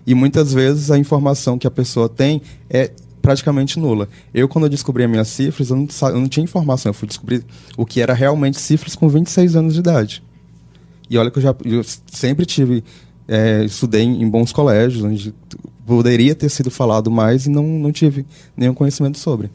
E 0.07 0.14
muitas 0.14 0.52
vezes 0.52 0.90
a 0.90 0.99
informação 0.99 1.59
que 1.59 1.67
a 1.67 1.71
pessoa 1.71 2.09
tem 2.09 2.43
é 2.69 2.90
praticamente 3.21 3.79
nula. 3.79 4.09
Eu, 4.33 4.49
quando 4.49 4.64
eu 4.64 4.71
descobri 4.71 5.05
a 5.05 5.09
minha 5.09 5.25
cifras, 5.25 5.71
eu 5.71 5.76
não, 5.76 5.87
eu 6.09 6.21
não 6.21 6.29
tinha 6.29 6.45
informação. 6.45 6.90
Eu 6.90 6.95
fui 6.95 7.07
descobrir 7.07 7.45
o 7.76 7.85
que 7.85 8.00
era 8.00 8.14
realmente 8.14 8.59
cifras 8.59 8.97
com 8.97 9.09
26 9.09 9.57
anos 9.57 9.75
de 9.75 9.81
idade. 9.81 10.23
E 11.09 11.19
olha 11.19 11.31
que 11.31 11.38
eu 11.38 11.43
já 11.43 11.55
eu 11.64 11.83
sempre 12.07 12.47
tive, 12.47 12.85
é, 13.29 13.64
estudei 13.64 14.02
em, 14.02 14.29
bons 14.29 14.52
colégios, 14.52 15.02
onde 15.02 15.35
poderia 15.87 16.35
ter 16.35 16.49
sido 16.49 16.71
falado 16.71 17.11
mais 17.11 17.47
e 17.47 17.50
não, 17.50 17.64
não 17.64 17.93
tive 17.93 18.25
nenhum 18.57 18.75
conhecimento 18.75 19.19
sobre. 19.19 19.50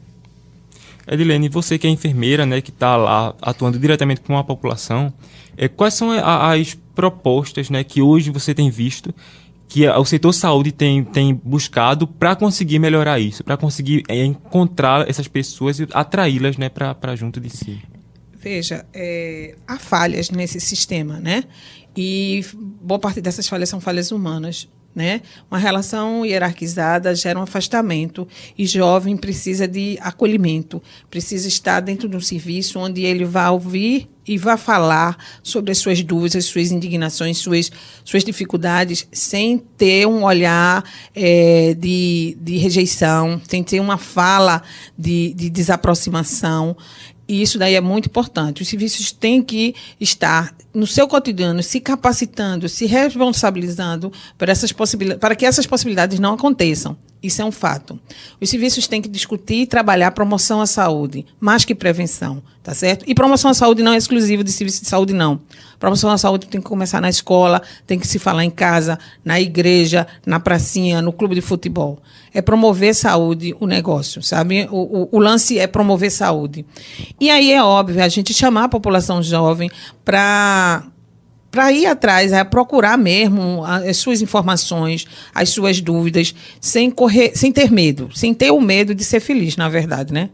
Edilene, 1.08 1.48
você 1.48 1.78
que 1.78 1.86
é 1.86 1.90
enfermeira, 1.90 2.44
né, 2.44 2.60
que 2.60 2.70
está 2.70 2.96
lá 2.96 3.34
atuando 3.40 3.78
diretamente 3.78 4.20
com 4.20 4.36
a 4.36 4.44
população, 4.44 5.12
é, 5.56 5.68
quais 5.68 5.94
são 5.94 6.10
as 6.10 6.76
propostas 6.96 7.70
né, 7.70 7.84
que 7.84 8.02
hoje 8.02 8.30
você 8.30 8.52
tem 8.52 8.70
visto 8.70 9.14
que 9.68 9.86
o 9.88 10.04
setor 10.04 10.32
saúde 10.32 10.72
tem, 10.72 11.04
tem 11.04 11.34
buscado 11.34 12.06
para 12.06 12.34
conseguir 12.34 12.78
melhorar 12.78 13.20
isso, 13.20 13.44
para 13.44 13.56
conseguir 13.56 14.02
é, 14.08 14.24
encontrar 14.24 15.08
essas 15.08 15.28
pessoas 15.28 15.78
e 15.78 15.86
atraí-las 15.92 16.56
né, 16.56 16.68
para 16.68 17.14
junto 17.16 17.40
de 17.40 17.50
si? 17.50 17.82
Veja, 18.32 18.86
é, 18.94 19.56
há 19.66 19.76
falhas 19.76 20.30
nesse 20.30 20.60
sistema, 20.60 21.18
né? 21.18 21.44
E 21.96 22.44
boa 22.80 22.98
parte 22.98 23.20
dessas 23.20 23.48
falhas 23.48 23.68
são 23.68 23.80
falhas 23.80 24.12
humanas. 24.12 24.68
Né? 24.96 25.20
Uma 25.50 25.58
relação 25.58 26.24
hierarquizada 26.24 27.14
gera 27.14 27.38
um 27.38 27.42
afastamento 27.42 28.26
e 28.56 28.64
jovem 28.64 29.14
precisa 29.14 29.68
de 29.68 29.98
acolhimento, 30.00 30.82
precisa 31.10 31.46
estar 31.46 31.80
dentro 31.80 32.08
de 32.08 32.16
um 32.16 32.20
serviço 32.20 32.78
onde 32.78 33.04
ele 33.04 33.26
vai 33.26 33.50
ouvir 33.50 34.08
e 34.26 34.38
vai 34.38 34.56
falar 34.56 35.16
sobre 35.42 35.70
as 35.70 35.78
suas 35.78 36.02
dúvidas, 36.02 36.46
suas 36.46 36.72
indignações, 36.72 37.36
suas, 37.36 37.70
suas 38.04 38.24
dificuldades, 38.24 39.06
sem 39.12 39.58
ter 39.58 40.06
um 40.06 40.24
olhar 40.24 40.82
é, 41.14 41.74
de, 41.74 42.36
de 42.40 42.56
rejeição, 42.56 43.38
sem 43.46 43.62
ter 43.62 43.80
uma 43.80 43.98
fala 43.98 44.62
de, 44.98 45.34
de 45.34 45.50
desaproximação. 45.50 46.74
E 47.28 47.42
isso 47.42 47.58
daí 47.58 47.74
é 47.74 47.80
muito 47.80 48.06
importante. 48.06 48.62
Os 48.62 48.68
serviços 48.68 49.10
têm 49.10 49.42
que 49.42 49.74
estar 50.00 50.54
no 50.72 50.86
seu 50.86 51.08
cotidiano 51.08 51.62
se 51.62 51.80
capacitando, 51.80 52.68
se 52.68 52.86
responsabilizando 52.86 54.12
para, 54.38 54.52
essas 54.52 54.72
possibilidades, 54.72 55.20
para 55.20 55.34
que 55.34 55.44
essas 55.44 55.66
possibilidades 55.66 56.20
não 56.20 56.34
aconteçam. 56.34 56.96
Isso 57.22 57.42
é 57.42 57.44
um 57.44 57.50
fato. 57.50 57.98
Os 58.40 58.48
serviços 58.48 58.86
têm 58.86 59.02
que 59.02 59.08
discutir 59.08 59.62
e 59.62 59.66
trabalhar 59.66 60.10
promoção 60.10 60.60
à 60.60 60.66
saúde, 60.66 61.26
mais 61.40 61.64
que 61.64 61.74
prevenção, 61.74 62.42
tá 62.62 62.74
certo? 62.74 63.04
E 63.06 63.14
promoção 63.14 63.50
à 63.50 63.54
saúde 63.54 63.82
não 63.82 63.92
é 63.92 63.96
exclusivo 63.96 64.44
de 64.44 64.52
serviço 64.52 64.82
de 64.82 64.88
saúde, 64.88 65.12
não. 65.12 65.40
Promoção 65.78 66.10
à 66.10 66.18
saúde 66.18 66.46
tem 66.46 66.60
que 66.60 66.66
começar 66.66 67.00
na 67.00 67.08
escola, 67.08 67.62
tem 67.86 67.98
que 67.98 68.06
se 68.06 68.18
falar 68.18 68.44
em 68.44 68.50
casa, 68.50 68.98
na 69.24 69.40
igreja, 69.40 70.06
na 70.24 70.38
pracinha, 70.38 71.02
no 71.02 71.12
clube 71.12 71.34
de 71.34 71.40
futebol. 71.40 71.98
É 72.32 72.40
promover 72.42 72.94
saúde 72.94 73.56
o 73.58 73.66
negócio, 73.66 74.22
sabe? 74.22 74.68
O, 74.70 75.02
o, 75.02 75.08
o 75.12 75.18
lance 75.18 75.58
é 75.58 75.66
promover 75.66 76.10
saúde. 76.10 76.64
E 77.18 77.30
aí 77.30 77.50
é 77.50 77.62
óbvio 77.62 78.02
a 78.02 78.08
gente 78.08 78.32
chamar 78.32 78.64
a 78.64 78.68
população 78.68 79.22
jovem 79.22 79.70
para 80.04 80.86
para 81.56 81.72
ir 81.72 81.86
atrás, 81.86 82.32
é 82.32 82.44
procurar 82.44 82.98
mesmo 82.98 83.64
as 83.64 83.96
suas 83.96 84.20
informações, 84.20 85.06
as 85.34 85.48
suas 85.48 85.80
dúvidas, 85.80 86.34
sem 86.60 86.90
correr, 86.90 87.32
sem 87.34 87.50
ter 87.50 87.72
medo, 87.72 88.10
sem 88.14 88.34
ter 88.34 88.50
o 88.50 88.60
medo 88.60 88.94
de 88.94 89.02
ser 89.02 89.20
feliz, 89.20 89.56
na 89.56 89.66
verdade, 89.66 90.12
né? 90.12 90.28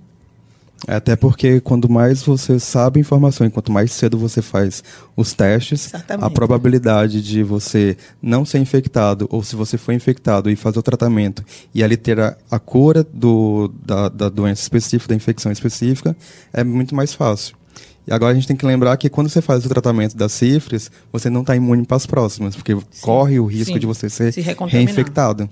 É, 0.88 0.97
até 0.97 1.14
porque 1.14 1.61
quando 1.61 1.88
mais 1.88 2.25
você 2.25 2.59
sabe 2.59 2.99
informação 2.99 3.47
e 3.47 3.50
quanto 3.50 3.71
mais 3.71 3.93
cedo 3.93 4.19
você 4.19 4.43
faz 4.43 4.83
os 5.17 5.33
testes, 5.33 5.95
Exatamente. 5.95 6.26
a 6.26 6.29
probabilidade 6.29 7.23
de 7.23 7.45
você 7.45 7.97
não 8.21 8.45
ser 8.45 8.59
infectado 8.59 9.29
ou 9.31 9.45
se 9.45 9.55
você 9.55 9.79
for 9.79 9.93
infectado 9.93 10.50
e 10.50 10.57
fazer 10.57 10.81
o 10.81 10.83
tratamento 10.83 11.45
e 11.73 11.85
ali 11.85 11.97
ter 11.97 12.19
a, 12.19 12.37
a 12.50 12.59
cura 12.59 13.07
do, 13.14 13.73
da, 13.87 14.09
da 14.09 14.29
doença 14.29 14.61
específica, 14.62 15.11
da 15.11 15.14
infecção 15.14 15.52
específica, 15.52 16.17
é 16.52 16.64
muito 16.64 16.97
mais 16.97 17.14
fácil. 17.14 17.62
E 18.07 18.13
agora 18.13 18.33
a 18.33 18.35
gente 18.35 18.49
tem 18.49 18.57
que 18.57 18.67
lembrar 18.67 18.97
que 18.97 19.09
quando 19.09 19.29
você 19.29 19.41
faz 19.41 19.65
o 19.65 19.69
tratamento 19.69 20.17
das 20.17 20.33
cifras, 20.33 20.91
você 21.13 21.31
não 21.31 21.43
está 21.43 21.55
imune 21.55 21.85
para 21.85 21.97
as 21.97 22.07
próximas, 22.07 22.57
porque 22.57 22.75
sim, 22.75 22.83
corre 23.01 23.39
o 23.39 23.47
risco 23.47 23.75
sim. 23.75 23.79
de 23.79 23.87
você 23.87 24.11
ser 24.11 24.33
reinfectado. 24.69 25.49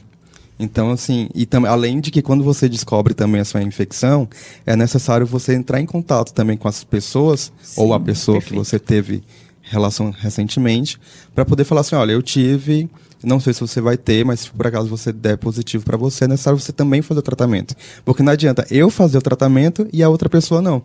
Então, 0.59 0.90
assim, 0.90 1.28
e 1.35 1.47
tam, 1.47 1.64
além 1.64 2.00
de 2.00 2.11
que 2.11 2.21
quando 2.21 2.45
você 2.45 2.69
descobre 2.69 3.14
também 3.14 3.40
a 3.40 3.45
sua 3.47 3.62
infecção, 3.62 4.28
é 4.66 4.76
necessário 4.76 5.26
você 5.26 5.54
entrar 5.54 5.80
em 5.80 5.87
contato 5.87 6.35
também 6.35 6.57
com 6.57 6.69
as 6.69 6.85
pessoas, 6.85 7.50
sim, 7.62 7.80
ou 7.80 7.95
a 7.95 8.00
pessoa 8.00 8.38
perfeito. 8.38 8.52
que 8.52 8.59
você 8.59 8.78
teve 8.78 9.23
relação 9.62 10.11
recentemente, 10.11 10.99
para 11.35 11.45
poder 11.45 11.64
falar 11.64 11.80
assim, 11.80 11.95
olha, 11.95 12.12
eu 12.12 12.21
tive, 12.21 12.90
não 13.23 13.38
sei 13.38 13.54
se 13.54 13.61
você 13.61 13.80
vai 13.80 13.97
ter, 13.97 14.25
mas 14.25 14.40
se 14.40 14.50
por 14.50 14.66
acaso 14.66 14.88
você 14.88 15.12
der 15.12 15.38
positivo 15.38 15.85
para 15.85 15.97
você, 15.97 16.25
é 16.25 16.28
necessário 16.28 16.59
você 16.59 16.73
também 16.73 17.00
fazer 17.00 17.21
o 17.21 17.23
tratamento. 17.23 17.75
Porque 18.04 18.23
não 18.23 18.33
adianta 18.33 18.66
eu 18.71 18.90
fazer 18.90 19.16
o 19.16 19.23
tratamento 19.23 19.88
e 19.92 20.02
a 20.02 20.09
outra 20.09 20.28
pessoa 20.28 20.61
não 20.61 20.83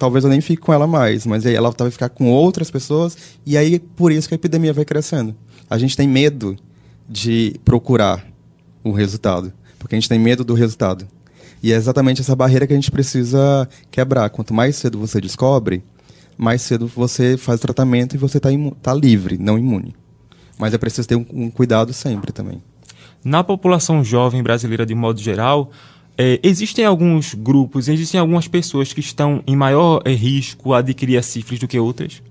talvez 0.00 0.24
eu 0.24 0.30
nem 0.30 0.40
fique 0.40 0.62
com 0.62 0.72
ela 0.72 0.86
mais, 0.86 1.26
mas 1.26 1.44
aí 1.44 1.54
ela 1.54 1.70
vai 1.76 1.90
ficar 1.90 2.08
com 2.08 2.30
outras 2.30 2.70
pessoas 2.70 3.16
e 3.44 3.54
aí 3.54 3.78
por 3.78 4.10
isso 4.10 4.26
que 4.26 4.34
a 4.34 4.36
epidemia 4.36 4.72
vai 4.72 4.84
crescendo. 4.84 5.36
A 5.68 5.76
gente 5.76 5.94
tem 5.94 6.08
medo 6.08 6.56
de 7.06 7.60
procurar 7.66 8.26
o 8.82 8.92
resultado, 8.92 9.52
porque 9.78 9.94
a 9.94 9.98
gente 9.98 10.08
tem 10.08 10.18
medo 10.18 10.42
do 10.42 10.54
resultado. 10.54 11.06
E 11.62 11.70
é 11.70 11.76
exatamente 11.76 12.22
essa 12.22 12.34
barreira 12.34 12.66
que 12.66 12.72
a 12.72 12.76
gente 12.76 12.90
precisa 12.90 13.68
quebrar. 13.90 14.30
Quanto 14.30 14.54
mais 14.54 14.74
cedo 14.76 14.98
você 14.98 15.20
descobre, 15.20 15.84
mais 16.38 16.62
cedo 16.62 16.86
você 16.86 17.36
faz 17.36 17.58
o 17.58 17.62
tratamento 17.62 18.14
e 18.14 18.18
você 18.18 18.38
está 18.38 18.48
tá 18.80 18.94
livre, 18.94 19.36
não 19.36 19.58
imune. 19.58 19.94
Mas 20.58 20.72
é 20.72 20.78
preciso 20.78 21.06
ter 21.06 21.16
um, 21.16 21.26
um 21.30 21.50
cuidado 21.50 21.92
sempre 21.92 22.32
também. 22.32 22.62
Na 23.22 23.44
população 23.44 24.02
jovem 24.02 24.42
brasileira, 24.42 24.86
de 24.86 24.94
modo 24.94 25.20
geral, 25.20 25.70
é, 26.16 26.38
existem 26.42 26.84
alguns 26.84 27.34
grupos, 27.34 27.88
existem 27.88 28.20
algumas 28.20 28.46
pessoas 28.46 28.92
que 28.92 29.00
estão 29.00 29.42
em 29.46 29.56
maior 29.56 30.02
é, 30.04 30.12
risco 30.12 30.72
a 30.72 30.78
adquirir 30.78 31.16
a 31.16 31.22
sífilis 31.22 31.60
do 31.60 31.68
que 31.68 31.78
outras? 31.78 32.22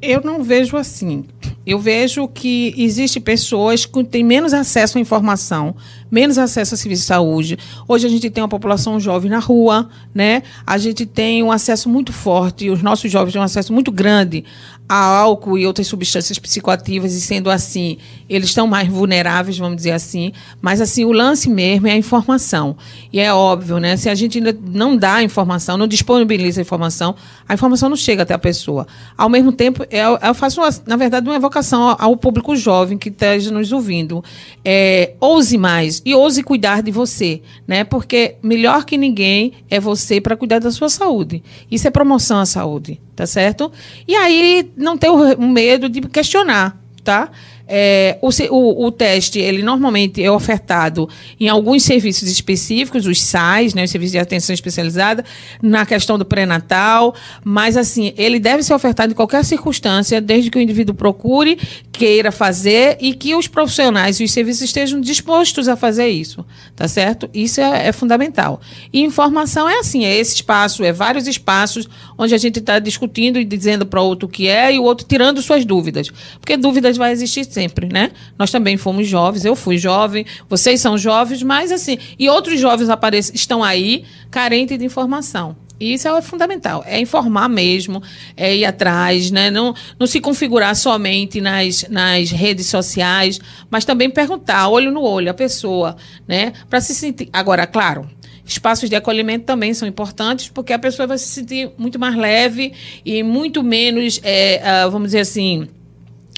Eu 0.00 0.20
não 0.20 0.42
vejo 0.42 0.76
assim. 0.76 1.24
Eu 1.64 1.78
vejo 1.78 2.26
que 2.26 2.74
existem 2.76 3.22
pessoas 3.22 3.86
que 3.86 4.02
têm 4.02 4.24
menos 4.24 4.52
acesso 4.52 4.98
à 4.98 5.00
informação, 5.00 5.76
menos 6.12 6.36
acesso 6.36 6.74
a 6.74 6.76
serviço 6.76 7.02
de 7.02 7.06
saúde. 7.06 7.58
Hoje 7.88 8.06
a 8.06 8.10
gente 8.10 8.28
tem 8.28 8.42
uma 8.42 8.48
população 8.48 9.00
jovem 9.00 9.30
na 9.30 9.38
rua, 9.38 9.88
né? 10.14 10.42
A 10.66 10.76
gente 10.76 11.06
tem 11.06 11.42
um 11.42 11.50
acesso 11.50 11.88
muito 11.88 12.12
forte, 12.12 12.68
os 12.68 12.82
nossos 12.82 13.10
jovens 13.10 13.32
têm 13.32 13.40
um 13.40 13.44
acesso 13.44 13.72
muito 13.72 13.90
grande 13.90 14.44
a 14.88 14.96
álcool 14.96 15.56
e 15.56 15.66
outras 15.66 15.86
substâncias 15.86 16.38
psicoativas, 16.38 17.14
e 17.14 17.20
sendo 17.22 17.50
assim, 17.50 17.96
eles 18.28 18.50
estão 18.50 18.66
mais 18.66 18.86
vulneráveis, 18.86 19.56
vamos 19.56 19.76
dizer 19.76 19.92
assim. 19.92 20.32
Mas, 20.60 20.82
assim, 20.82 21.02
o 21.04 21.12
lance 21.12 21.48
mesmo 21.48 21.86
é 21.86 21.92
a 21.92 21.96
informação. 21.96 22.76
E 23.10 23.18
é 23.18 23.32
óbvio, 23.32 23.78
né? 23.78 23.96
Se 23.96 24.10
a 24.10 24.14
gente 24.14 24.36
ainda 24.36 24.54
não 24.62 24.94
dá 24.94 25.14
a 25.14 25.22
informação, 25.22 25.78
não 25.78 25.86
disponibiliza 25.86 26.60
a 26.60 26.62
informação, 26.62 27.14
a 27.48 27.54
informação 27.54 27.88
não 27.88 27.96
chega 27.96 28.22
até 28.22 28.34
a 28.34 28.38
pessoa. 28.38 28.86
Ao 29.16 29.30
mesmo 29.30 29.50
tempo, 29.50 29.82
eu, 29.90 30.18
eu 30.22 30.34
faço, 30.34 30.60
uma, 30.60 30.68
na 30.86 30.96
verdade, 30.96 31.26
uma 31.26 31.36
evocação 31.36 31.96
ao 31.98 32.14
público 32.14 32.54
jovem 32.54 32.98
que 32.98 33.08
esteja 33.08 33.50
nos 33.50 33.72
ouvindo. 33.72 34.22
É, 34.62 35.14
ouse 35.18 35.56
mais 35.56 36.01
e 36.04 36.14
ouse 36.14 36.42
cuidar 36.42 36.82
de 36.82 36.90
você, 36.90 37.42
né? 37.66 37.84
Porque 37.84 38.36
melhor 38.42 38.84
que 38.84 38.96
ninguém 38.96 39.52
é 39.70 39.78
você 39.78 40.20
para 40.20 40.36
cuidar 40.36 40.58
da 40.58 40.70
sua 40.70 40.88
saúde. 40.88 41.42
Isso 41.70 41.86
é 41.86 41.90
promoção 41.90 42.38
à 42.38 42.46
saúde 42.46 43.00
tá 43.14 43.26
certo? 43.26 43.70
E 44.06 44.14
aí 44.16 44.70
não 44.76 44.96
ter 44.96 45.08
o 45.08 45.40
medo 45.40 45.88
de 45.88 46.00
questionar, 46.02 46.76
tá? 47.04 47.30
É, 47.74 48.18
o, 48.20 48.28
o, 48.50 48.86
o, 48.86 48.92
teste, 48.92 49.38
ele 49.38 49.62
normalmente 49.62 50.22
é 50.22 50.30
ofertado 50.30 51.08
em 51.40 51.48
alguns 51.48 51.84
serviços 51.84 52.28
específicos, 52.28 53.06
os 53.06 53.22
SAIs, 53.22 53.72
né, 53.72 53.84
os 53.84 53.90
serviços 53.90 54.12
de 54.12 54.18
atenção 54.18 54.52
especializada, 54.52 55.24
na 55.62 55.86
questão 55.86 56.18
do 56.18 56.24
pré-natal, 56.26 57.14
mas 57.42 57.78
assim, 57.78 58.12
ele 58.18 58.38
deve 58.38 58.62
ser 58.62 58.74
ofertado 58.74 59.12
em 59.12 59.16
qualquer 59.16 59.42
circunstância, 59.42 60.20
desde 60.20 60.50
que 60.50 60.58
o 60.58 60.60
indivíduo 60.60 60.94
procure, 60.94 61.58
queira 61.90 62.30
fazer 62.30 62.98
e 63.00 63.14
que 63.14 63.34
os 63.34 63.48
profissionais 63.48 64.20
e 64.20 64.24
os 64.24 64.32
serviços 64.32 64.64
estejam 64.64 65.00
dispostos 65.00 65.66
a 65.66 65.74
fazer 65.74 66.08
isso, 66.08 66.44
tá 66.76 66.86
certo? 66.86 67.30
Isso 67.32 67.58
é, 67.58 67.88
é 67.88 67.92
fundamental. 67.92 68.60
E 68.92 69.00
informação 69.00 69.66
é 69.66 69.78
assim, 69.78 70.04
é 70.04 70.14
esse 70.14 70.34
espaço, 70.34 70.84
é 70.84 70.92
vários 70.92 71.26
espaços 71.26 71.88
onde 72.18 72.34
a 72.34 72.38
gente 72.38 72.58
está 72.58 72.78
discutindo 72.78 73.38
e 73.38 73.46
dizendo 73.46 73.86
para 73.86 74.02
o 74.02 74.04
outro 74.04 74.28
o 74.28 74.30
que 74.30 74.46
é 74.46 74.74
e 74.74 74.78
o 74.78 74.82
outro 74.82 75.06
tirando 75.06 75.40
suas 75.40 75.64
dúvidas, 75.64 76.10
porque 76.38 76.54
dúvidas 76.58 76.98
vai 76.98 77.12
existir 77.12 77.46
sempre 77.46 77.61
sempre, 77.62 77.88
né? 77.92 78.10
Nós 78.38 78.50
também 78.50 78.76
fomos 78.76 79.06
jovens, 79.06 79.44
eu 79.44 79.54
fui 79.54 79.78
jovem, 79.78 80.26
vocês 80.48 80.80
são 80.80 80.98
jovens, 80.98 81.42
mas 81.42 81.70
assim, 81.70 81.96
e 82.18 82.28
outros 82.28 82.58
jovens 82.58 82.88
aparecem, 82.88 83.34
estão 83.34 83.62
aí 83.62 84.04
carentes 84.30 84.78
de 84.78 84.84
informação. 84.84 85.56
E 85.78 85.94
isso 85.94 86.06
é 86.06 86.22
fundamental, 86.22 86.84
é 86.86 87.00
informar 87.00 87.48
mesmo, 87.48 88.00
é 88.36 88.54
ir 88.54 88.64
atrás, 88.64 89.30
né? 89.32 89.50
não, 89.50 89.74
não 89.98 90.06
se 90.06 90.20
configurar 90.20 90.76
somente 90.76 91.40
nas, 91.40 91.88
nas 91.88 92.30
redes 92.30 92.66
sociais, 92.66 93.40
mas 93.68 93.84
também 93.84 94.08
perguntar, 94.08 94.68
olho 94.68 94.92
no 94.92 95.02
olho, 95.02 95.30
a 95.30 95.34
pessoa, 95.34 95.96
né? 96.26 96.52
Para 96.70 96.80
se 96.80 96.94
sentir. 96.94 97.28
Agora, 97.32 97.66
claro, 97.66 98.08
espaços 98.44 98.88
de 98.88 98.94
acolhimento 98.94 99.44
também 99.44 99.74
são 99.74 99.88
importantes, 99.88 100.48
porque 100.48 100.72
a 100.72 100.78
pessoa 100.78 101.06
vai 101.08 101.18
se 101.18 101.26
sentir 101.26 101.72
muito 101.76 101.98
mais 101.98 102.14
leve 102.14 102.72
e 103.04 103.24
muito 103.24 103.60
menos, 103.62 104.20
é, 104.22 104.88
vamos 104.88 105.08
dizer 105.08 105.20
assim, 105.20 105.68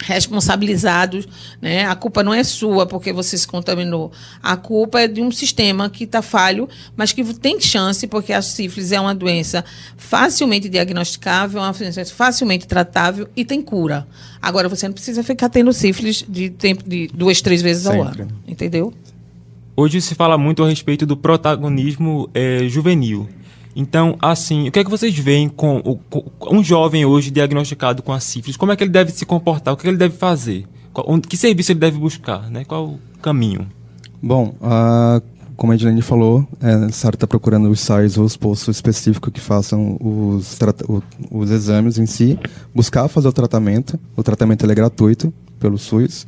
responsabilizados, 0.03 1.27
né? 1.61 1.85
A 1.87 1.95
culpa 1.95 2.23
não 2.23 2.35
é 2.35 2.43
sua 2.43 2.87
porque 2.87 3.13
você 3.13 3.39
se 3.39 3.47
contaminou. 3.47 4.11
A 4.43 4.57
culpa 4.57 5.01
é 5.01 5.09
de 5.09 5.23
um 5.23 5.31
sistema 5.31 5.89
que 5.89 6.05
está 6.05 6.21
falho, 6.21 6.69
mas 6.97 7.13
que 7.13 7.23
tem 7.35 7.61
chance 7.61 8.07
porque 8.07 8.33
a 8.33 8.43
sífilis 8.43 8.93
é 8.93 9.01
uma 9.01 9.15
doença 9.15 9.65
facilmente 9.97 10.69
diagnosticável, 10.69 11.61
uma 11.61 11.73
doença 11.73 12.05
facilmente 12.07 12.67
tratável 12.67 13.29
e 13.37 13.45
tem 13.45 13.63
cura. 13.63 14.07
Agora 14.43 14.69
você 14.69 14.87
não 14.87 14.93
precisa 14.93 15.23
ficar 15.23 15.49
tendo 15.49 15.73
sífilis 15.73 16.25
de 16.29 16.51
tempo 16.51 16.83
de 16.89 17.09
duas, 17.15 17.41
três 17.41 17.63
vezes 17.63 17.85
Sempre. 17.85 18.01
ao 18.01 18.07
ano, 18.07 18.29
entendeu? 18.47 18.93
Hoje 19.77 20.01
se 20.01 20.15
fala 20.15 20.37
muito 20.39 20.63
a 20.63 20.69
respeito 20.69 21.05
do 21.07 21.17
protagonismo 21.17 22.29
é, 22.35 22.69
juvenil. 22.69 23.29
Então, 23.77 24.17
assim, 24.21 24.69
o 24.69 24.73
que 24.73 24.79
é 24.79 24.85
que 24.85 24.91
vocês 24.91 25.17
veem 25.19 25.49
com, 25.49 25.79
o, 25.79 25.97
com 25.97 26.57
um 26.57 26.63
jovem 26.63 27.05
hoje 27.05 27.31
diagnosticado 27.31 28.03
com 28.03 28.13
a 28.13 28.21
sífilis? 28.21 28.57
Como 28.57 28.71
é 28.71 28.77
que 28.77 28.85
ele 28.85 28.91
deve 28.91 29.11
se 29.11 29.27
comportar? 29.27 29.75
O 29.75 29.77
que, 29.77 29.83
é 29.83 29.85
que 29.85 29.91
ele 29.91 29.99
deve 29.99 30.17
fazer? 30.17 30.67
Qual, 30.93 31.21
que 31.21 31.37
serviço 31.37 31.73
ele 31.73 31.81
deve 31.81 31.99
buscar? 31.99 32.51
Né? 32.51 32.65
Qual 32.65 32.87
o 32.87 33.01
caminho? 33.21 33.67
Bom, 34.23 34.55
como 35.57 35.73
a 35.73 35.75
Edilene 35.75 36.03
falou, 36.03 36.47
é 36.61 36.77
necessário 36.77 37.17
estar 37.17 37.27
procurando 37.27 37.69
os 37.69 37.81
sites 37.81 38.17
ou 38.17 38.25
os 38.25 38.37
postos 38.37 38.77
específicos 38.77 39.33
que 39.33 39.41
façam 39.41 39.97
os, 40.01 40.59
os 41.31 41.51
exames 41.51 41.99
em 41.99 42.07
si, 42.07 42.39
buscar 42.75 43.09
fazer 43.09 43.29
o 43.29 43.33
tratamento. 43.33 43.99
O 44.17 44.23
tratamento 44.23 44.71
é 44.71 44.75
gratuito 44.75 45.33
pelo 45.59 45.79
SUS. 45.79 46.27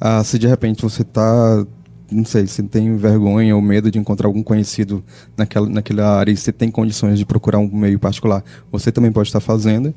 Uh, 0.00 0.24
se 0.24 0.38
de 0.38 0.46
repente 0.46 0.82
você 0.82 1.02
está 1.02 1.64
não 2.10 2.24
sei, 2.24 2.46
se 2.46 2.62
tem 2.62 2.96
vergonha 2.96 3.54
ou 3.54 3.62
medo 3.62 3.90
de 3.90 3.98
encontrar 3.98 4.26
algum 4.26 4.42
conhecido 4.42 5.02
naquela, 5.36 5.68
naquela 5.68 6.18
área 6.18 6.32
e 6.32 6.36
você 6.36 6.52
tem 6.52 6.70
condições 6.70 7.18
de 7.18 7.24
procurar 7.24 7.58
um 7.58 7.68
meio 7.68 7.98
particular, 7.98 8.44
você 8.70 8.92
também 8.92 9.10
pode 9.10 9.28
estar 9.28 9.40
fazendo. 9.40 9.94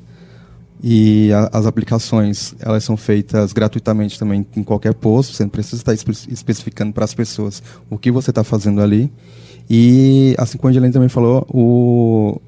E 0.82 1.32
a, 1.32 1.50
as 1.52 1.66
aplicações, 1.66 2.54
elas 2.60 2.84
são 2.84 2.96
feitas 2.96 3.52
gratuitamente 3.52 4.18
também 4.18 4.46
em 4.56 4.62
qualquer 4.62 4.94
posto, 4.94 5.34
você 5.34 5.42
não 5.42 5.50
precisa 5.50 5.82
estar 5.82 5.92
espe 5.92 6.12
especificando 6.30 6.92
para 6.92 7.04
as 7.04 7.14
pessoas 7.14 7.62
o 7.90 7.98
que 7.98 8.10
você 8.10 8.30
está 8.30 8.44
fazendo 8.44 8.80
ali. 8.80 9.12
E, 9.68 10.34
assim 10.38 10.56
como 10.56 10.68
a 10.68 10.70
Angelina 10.70 10.92
também 10.92 11.10
falou, 11.10 11.46
o, 11.50 12.40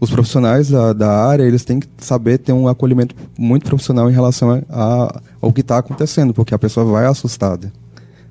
os 0.00 0.08
profissionais 0.08 0.70
da, 0.70 0.92
da, 0.92 1.26
área, 1.26 1.42
eles 1.42 1.64
têm 1.64 1.80
que 1.80 1.88
saber 1.98 2.38
ter 2.38 2.52
um 2.52 2.68
acolhimento 2.68 3.14
muito 3.38 3.66
profissional 3.66 4.08
em 4.08 4.14
relação 4.14 4.50
a, 4.50 4.62
a 4.70 5.20
ao 5.42 5.52
que 5.52 5.60
está 5.60 5.78
acontecendo, 5.78 6.32
porque 6.32 6.54
a 6.54 6.58
pessoa 6.58 6.86
vai 6.86 7.06
assustada. 7.06 7.70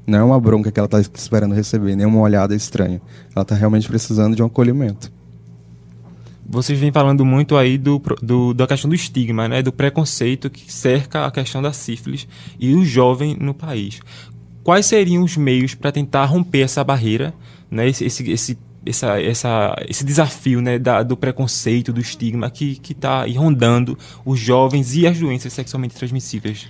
Não 0.07 0.19
é 0.19 0.23
uma 0.23 0.39
bronca 0.39 0.71
que 0.71 0.79
ela 0.79 0.87
está 0.87 1.01
esperando 1.01 1.53
receber, 1.53 1.93
nem 1.97 2.07
uma 2.07 2.21
olhada 2.21 2.55
estranha. 2.55 3.01
Ela 3.35 3.43
está 3.43 3.53
realmente 3.53 3.89
precisando 3.89 4.37
de 4.37 4.41
um 4.41 4.45
acolhimento. 4.45 5.11
Vocês 6.49 6.79
vêm 6.79 6.93
falando 6.93 7.25
muito 7.25 7.57
aí 7.57 7.77
do, 7.77 8.01
do, 8.21 8.53
da 8.53 8.65
questão 8.65 8.87
do 8.87 8.95
estigma, 8.95 9.49
né? 9.49 9.61
do 9.61 9.73
preconceito 9.73 10.49
que 10.49 10.71
cerca 10.71 11.25
a 11.25 11.31
questão 11.31 11.61
da 11.61 11.73
sífilis 11.73 12.25
e 12.57 12.73
o 12.73 12.85
jovem 12.85 13.35
no 13.37 13.53
país. 13.53 13.99
Quais 14.63 14.85
seriam 14.85 15.23
os 15.25 15.35
meios 15.35 15.75
para 15.75 15.91
tentar 15.91 16.23
romper 16.23 16.61
essa 16.61 16.81
barreira, 16.85 17.33
né? 17.69 17.89
esse, 17.89 18.05
esse, 18.05 18.31
esse 18.31 18.57
essa, 18.85 19.21
essa, 19.21 19.75
esse 19.89 20.05
desafio 20.05 20.61
né, 20.61 20.79
da, 20.79 21.03
do 21.03 21.17
preconceito, 21.17 21.91
do 21.91 21.99
estigma 21.99 22.49
que 22.49 22.79
está 22.89 23.25
rondando 23.35 23.97
os 24.23 24.39
jovens 24.39 24.95
e 24.95 25.05
as 25.05 25.19
doenças 25.19 25.51
sexualmente 25.51 25.95
transmissíveis? 25.95 26.69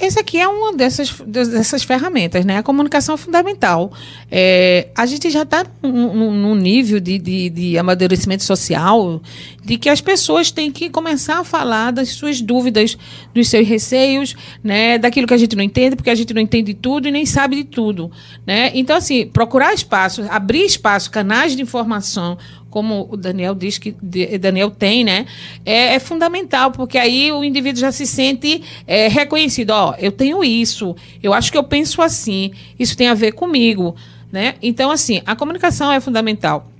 Esse 0.00 0.20
aqui 0.20 0.38
é 0.38 0.46
uma 0.46 0.72
dessas, 0.72 1.10
dessas 1.26 1.82
ferramentas, 1.82 2.44
né? 2.44 2.58
A 2.58 2.62
comunicação 2.62 3.16
é 3.16 3.18
fundamental. 3.18 3.92
É, 4.30 4.86
a 4.94 5.04
gente 5.06 5.28
já 5.28 5.42
está 5.42 5.66
num, 5.82 6.54
nível 6.54 7.00
de, 7.00 7.18
de, 7.18 7.50
de, 7.50 7.78
amadurecimento 7.78 8.44
social 8.44 9.20
de 9.64 9.76
que 9.76 9.88
as 9.88 10.00
pessoas 10.00 10.52
têm 10.52 10.70
que 10.70 10.88
começar 10.88 11.40
a 11.40 11.44
falar 11.44 11.90
das 11.90 12.10
suas 12.10 12.40
dúvidas, 12.40 12.96
dos 13.34 13.48
seus 13.48 13.66
receios, 13.66 14.36
né? 14.62 14.98
Daquilo 14.98 15.26
que 15.26 15.34
a 15.34 15.38
gente 15.38 15.56
não 15.56 15.64
entende, 15.64 15.96
porque 15.96 16.10
a 16.10 16.14
gente 16.14 16.32
não 16.32 16.40
entende 16.40 16.74
tudo 16.74 17.08
e 17.08 17.10
nem 17.10 17.26
sabe 17.26 17.56
de 17.56 17.64
tudo, 17.64 18.08
né? 18.46 18.70
Então, 18.74 18.96
assim, 18.96 19.26
procurar 19.26 19.74
espaço, 19.74 20.24
abrir 20.30 20.64
espaço, 20.64 21.10
canais 21.10 21.56
de 21.56 21.62
informação, 21.62 22.38
como 22.70 23.08
o 23.10 23.16
Daniel 23.16 23.54
diz 23.54 23.78
que 23.78 23.94
Daniel 24.40 24.70
tem, 24.70 25.04
né? 25.04 25.26
É, 25.64 25.94
é 25.94 25.98
fundamental, 25.98 26.70
porque 26.70 26.98
aí 26.98 27.32
o 27.32 27.42
indivíduo 27.42 27.80
já 27.80 27.92
se 27.92 28.06
sente 28.06 28.62
é, 28.86 29.08
reconhecido. 29.08 29.70
Ó, 29.70 29.94
eu 29.98 30.12
tenho 30.12 30.44
isso, 30.44 30.94
eu 31.22 31.32
acho 31.32 31.50
que 31.50 31.58
eu 31.58 31.64
penso 31.64 32.02
assim, 32.02 32.50
isso 32.78 32.96
tem 32.96 33.08
a 33.08 33.14
ver 33.14 33.32
comigo, 33.32 33.96
né? 34.30 34.54
Então, 34.60 34.90
assim, 34.90 35.22
a 35.24 35.34
comunicação 35.34 35.90
é 35.90 36.00
fundamental. 36.00 36.70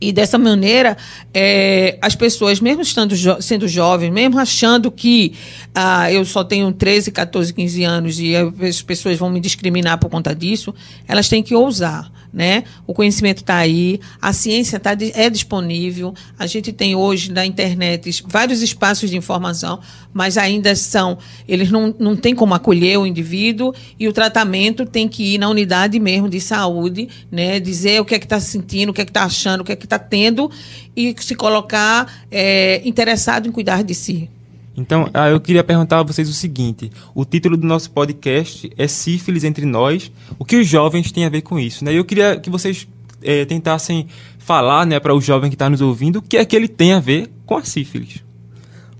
E 0.00 0.12
dessa 0.12 0.38
maneira, 0.38 0.96
é, 1.32 1.98
as 2.00 2.14
pessoas, 2.14 2.60
mesmo 2.60 2.82
estando 2.82 3.14
jo 3.14 3.40
sendo 3.40 3.66
jovens, 3.66 4.10
mesmo 4.10 4.38
achando 4.38 4.90
que 4.90 5.34
ah, 5.74 6.10
eu 6.10 6.24
só 6.24 6.44
tenho 6.44 6.70
13, 6.72 7.10
14, 7.10 7.52
15 7.52 7.84
anos 7.84 8.20
e 8.20 8.34
as 8.36 8.82
pessoas 8.82 9.18
vão 9.18 9.30
me 9.30 9.40
discriminar 9.40 9.98
por 9.98 10.10
conta 10.10 10.34
disso, 10.34 10.74
elas 11.06 11.28
têm 11.28 11.42
que 11.42 11.54
ousar 11.54 12.12
né? 12.34 12.64
O 12.84 12.92
conhecimento 12.92 13.38
está 13.38 13.58
aí, 13.58 14.00
a 14.20 14.32
ciência 14.32 14.80
tá, 14.80 14.90
é 15.14 15.30
disponível. 15.30 16.12
A 16.36 16.48
gente 16.48 16.72
tem 16.72 16.96
hoje 16.96 17.30
na 17.30 17.46
internet 17.46 18.24
vários 18.26 18.60
espaços 18.60 19.08
de 19.08 19.16
informação, 19.16 19.78
mas 20.12 20.36
ainda 20.36 20.74
são, 20.74 21.16
eles 21.46 21.70
não, 21.70 21.94
não 21.96 22.16
têm 22.16 22.34
como 22.34 22.52
acolher 22.52 22.98
o 22.98 23.06
indivíduo 23.06 23.72
e 23.98 24.08
o 24.08 24.12
tratamento 24.12 24.84
tem 24.84 25.08
que 25.08 25.34
ir 25.34 25.38
na 25.38 25.48
unidade 25.48 26.00
mesmo 26.00 26.28
de 26.28 26.40
saúde, 26.40 27.08
né? 27.30 27.60
Dizer 27.60 28.00
o 28.00 28.04
que 28.04 28.16
é 28.16 28.18
que 28.18 28.26
está 28.26 28.40
sentindo, 28.40 28.90
o 28.90 28.92
que 28.92 29.02
é 29.02 29.04
que 29.04 29.10
está 29.12 29.22
achando, 29.22 29.60
o 29.60 29.64
que 29.64 29.72
é 29.72 29.76
que 29.76 29.83
está 29.86 29.98
tendo 29.98 30.50
e 30.96 31.14
se 31.18 31.34
colocar 31.34 32.24
é, 32.30 32.86
interessado 32.86 33.48
em 33.48 33.52
cuidar 33.52 33.82
de 33.82 33.94
si. 33.94 34.30
Então, 34.76 35.08
ah, 35.14 35.28
eu 35.28 35.40
queria 35.40 35.62
perguntar 35.62 36.00
a 36.00 36.02
vocês 36.02 36.28
o 36.28 36.32
seguinte: 36.32 36.90
o 37.14 37.24
título 37.24 37.56
do 37.56 37.66
nosso 37.66 37.90
podcast 37.90 38.70
é 38.76 38.88
Sífilis 38.88 39.44
entre 39.44 39.64
nós. 39.64 40.10
O 40.38 40.44
que 40.44 40.56
os 40.56 40.66
jovens 40.66 41.12
têm 41.12 41.24
a 41.24 41.28
ver 41.28 41.42
com 41.42 41.58
isso? 41.58 41.84
Né? 41.84 41.92
Eu 41.92 42.04
queria 42.04 42.38
que 42.38 42.50
vocês 42.50 42.88
é, 43.22 43.44
tentassem 43.44 44.08
falar 44.38 44.84
né, 44.84 44.98
para 45.00 45.14
o 45.14 45.20
jovem 45.20 45.48
que 45.48 45.54
está 45.54 45.70
nos 45.70 45.80
ouvindo 45.80 46.16
o 46.18 46.22
que 46.22 46.36
é 46.36 46.44
que 46.44 46.54
ele 46.54 46.68
tem 46.68 46.92
a 46.92 47.00
ver 47.00 47.30
com 47.46 47.56
a 47.56 47.64
sífilis. 47.64 48.22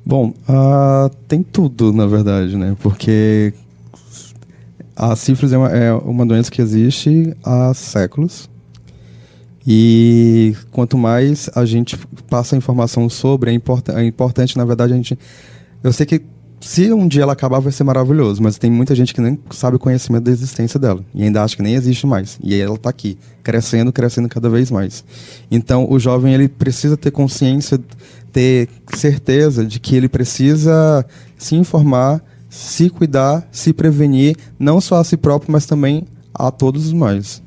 Bom, 0.06 0.34
uh, 0.48 1.08
tem 1.26 1.42
tudo, 1.42 1.92
na 1.92 2.06
verdade, 2.06 2.56
né? 2.56 2.76
Porque 2.80 3.52
a 4.94 5.16
sífilis 5.16 5.52
é 5.52 5.58
uma, 5.58 5.68
é 5.70 5.92
uma 5.92 6.26
doença 6.26 6.50
que 6.50 6.62
existe 6.62 7.34
há 7.42 7.72
séculos. 7.74 8.48
E 9.66 10.54
quanto 10.70 10.98
mais 10.98 11.48
a 11.54 11.64
gente 11.64 11.96
passa 12.28 12.56
informação 12.56 13.08
sobre, 13.08 13.50
é, 13.50 13.54
import 13.54 13.88
é 13.88 14.04
importante, 14.04 14.56
na 14.58 14.64
verdade, 14.64 14.92
a 14.92 14.96
gente 14.96 15.18
eu 15.82 15.92
sei 15.92 16.06
que 16.06 16.22
se 16.60 16.90
um 16.94 17.06
dia 17.06 17.22
ela 17.22 17.34
acabar 17.34 17.60
vai 17.60 17.70
ser 17.70 17.84
maravilhoso, 17.84 18.42
mas 18.42 18.56
tem 18.56 18.70
muita 18.70 18.94
gente 18.94 19.12
que 19.12 19.20
nem 19.20 19.38
sabe 19.50 19.76
o 19.76 19.78
conhecimento 19.78 20.24
da 20.24 20.30
existência 20.30 20.80
dela 20.80 21.04
e 21.14 21.22
ainda 21.22 21.42
acha 21.42 21.54
que 21.54 21.62
nem 21.62 21.74
existe 21.74 22.06
mais. 22.06 22.38
E 22.42 22.54
aí 22.54 22.60
ela 22.60 22.76
está 22.76 22.88
aqui, 22.88 23.18
crescendo, 23.42 23.92
crescendo 23.92 24.26
cada 24.30 24.48
vez 24.48 24.70
mais. 24.70 25.04
Então 25.50 25.86
o 25.90 25.98
jovem 25.98 26.32
ele 26.32 26.48
precisa 26.48 26.96
ter 26.96 27.10
consciência, 27.10 27.78
ter 28.32 28.70
certeza 28.94 29.62
de 29.62 29.78
que 29.78 29.94
ele 29.94 30.08
precisa 30.08 31.04
se 31.36 31.54
informar, 31.54 32.24
se 32.48 32.88
cuidar, 32.88 33.46
se 33.52 33.74
prevenir, 33.74 34.34
não 34.58 34.80
só 34.80 34.96
a 34.96 35.04
si 35.04 35.18
próprio, 35.18 35.52
mas 35.52 35.66
também 35.66 36.04
a 36.32 36.50
todos 36.50 36.86
os 36.86 36.92
mais 36.94 37.43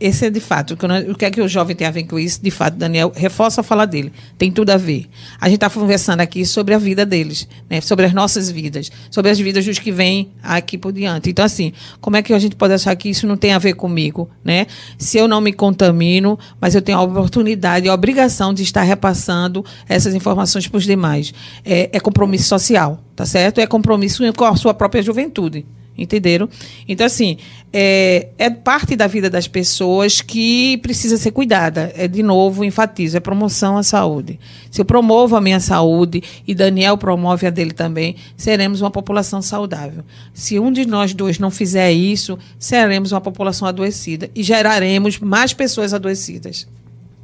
esse 0.00 0.26
é 0.26 0.30
de 0.30 0.40
fato. 0.40 0.76
O 1.08 1.14
que 1.14 1.24
é 1.24 1.30
que 1.30 1.40
o 1.40 1.48
jovem 1.48 1.74
tem 1.74 1.86
a 1.86 1.90
ver 1.90 2.04
com 2.04 2.18
isso? 2.18 2.42
De 2.42 2.50
fato, 2.50 2.76
Daniel 2.76 3.12
reforça 3.14 3.60
a 3.60 3.64
fala 3.64 3.86
dele. 3.86 4.12
Tem 4.36 4.50
tudo 4.50 4.70
a 4.70 4.76
ver. 4.76 5.06
A 5.40 5.46
gente 5.46 5.56
está 5.56 5.70
conversando 5.70 6.20
aqui 6.20 6.44
sobre 6.44 6.74
a 6.74 6.78
vida 6.78 7.06
deles, 7.06 7.48
né? 7.70 7.80
sobre 7.80 8.04
as 8.04 8.12
nossas 8.12 8.50
vidas, 8.50 8.90
sobre 9.10 9.30
as 9.30 9.38
vidas 9.38 9.64
dos 9.64 9.78
que 9.78 9.92
vêm 9.92 10.32
aqui 10.42 10.76
por 10.76 10.92
diante. 10.92 11.30
Então, 11.30 11.44
assim, 11.44 11.72
como 12.00 12.16
é 12.16 12.22
que 12.22 12.32
a 12.32 12.38
gente 12.38 12.56
pode 12.56 12.74
achar 12.74 12.94
que 12.96 13.08
isso 13.08 13.26
não 13.26 13.36
tem 13.36 13.52
a 13.52 13.58
ver 13.58 13.74
comigo? 13.74 14.28
Né? 14.44 14.66
Se 14.98 15.16
eu 15.16 15.28
não 15.28 15.40
me 15.40 15.52
contamino, 15.52 16.38
mas 16.60 16.74
eu 16.74 16.82
tenho 16.82 16.98
a 16.98 17.02
oportunidade 17.02 17.86
e 17.86 17.88
a 17.88 17.94
obrigação 17.94 18.52
de 18.52 18.62
estar 18.62 18.82
repassando 18.82 19.64
essas 19.88 20.14
informações 20.14 20.66
para 20.66 20.78
os 20.78 20.84
demais. 20.84 21.32
É, 21.64 21.90
é 21.92 22.00
compromisso 22.00 22.48
social, 22.48 23.02
tá 23.14 23.24
certo? 23.24 23.60
É 23.60 23.66
compromisso 23.66 24.22
com 24.32 24.44
a 24.44 24.56
sua 24.56 24.74
própria 24.74 25.02
juventude. 25.02 25.64
Entenderam? 25.96 26.48
Então, 26.88 27.06
assim, 27.06 27.38
é, 27.72 28.28
é, 28.38 28.50
parte 28.50 28.96
da 28.96 29.06
vida 29.06 29.30
das 29.30 29.46
pessoas 29.46 30.20
que 30.20 30.76
precisa 30.78 31.16
ser 31.16 31.30
cuidada. 31.30 31.92
É, 31.96 32.08
de 32.08 32.22
novo, 32.22 32.64
enfatizo, 32.64 33.16
é 33.16 33.20
promoção 33.20 33.76
à 33.76 33.82
saúde. 33.82 34.38
Se 34.70 34.80
eu 34.80 34.84
promovo 34.84 35.36
a 35.36 35.40
minha 35.40 35.60
saúde 35.60 36.22
e 36.46 36.54
Daniel 36.54 36.98
promove 36.98 37.46
a 37.46 37.50
dele 37.50 37.72
também, 37.72 38.16
seremos 38.36 38.80
uma 38.80 38.90
população 38.90 39.40
saudável. 39.40 40.04
Se 40.32 40.58
um 40.58 40.72
de 40.72 40.84
nós 40.84 41.14
dois 41.14 41.38
não 41.38 41.50
fizer 41.50 41.92
isso, 41.92 42.38
seremos 42.58 43.12
uma 43.12 43.20
população 43.20 43.66
adoecida 43.66 44.30
e 44.34 44.42
geraremos 44.42 45.18
mais 45.18 45.52
pessoas 45.52 45.94
adoecidas. 45.94 46.66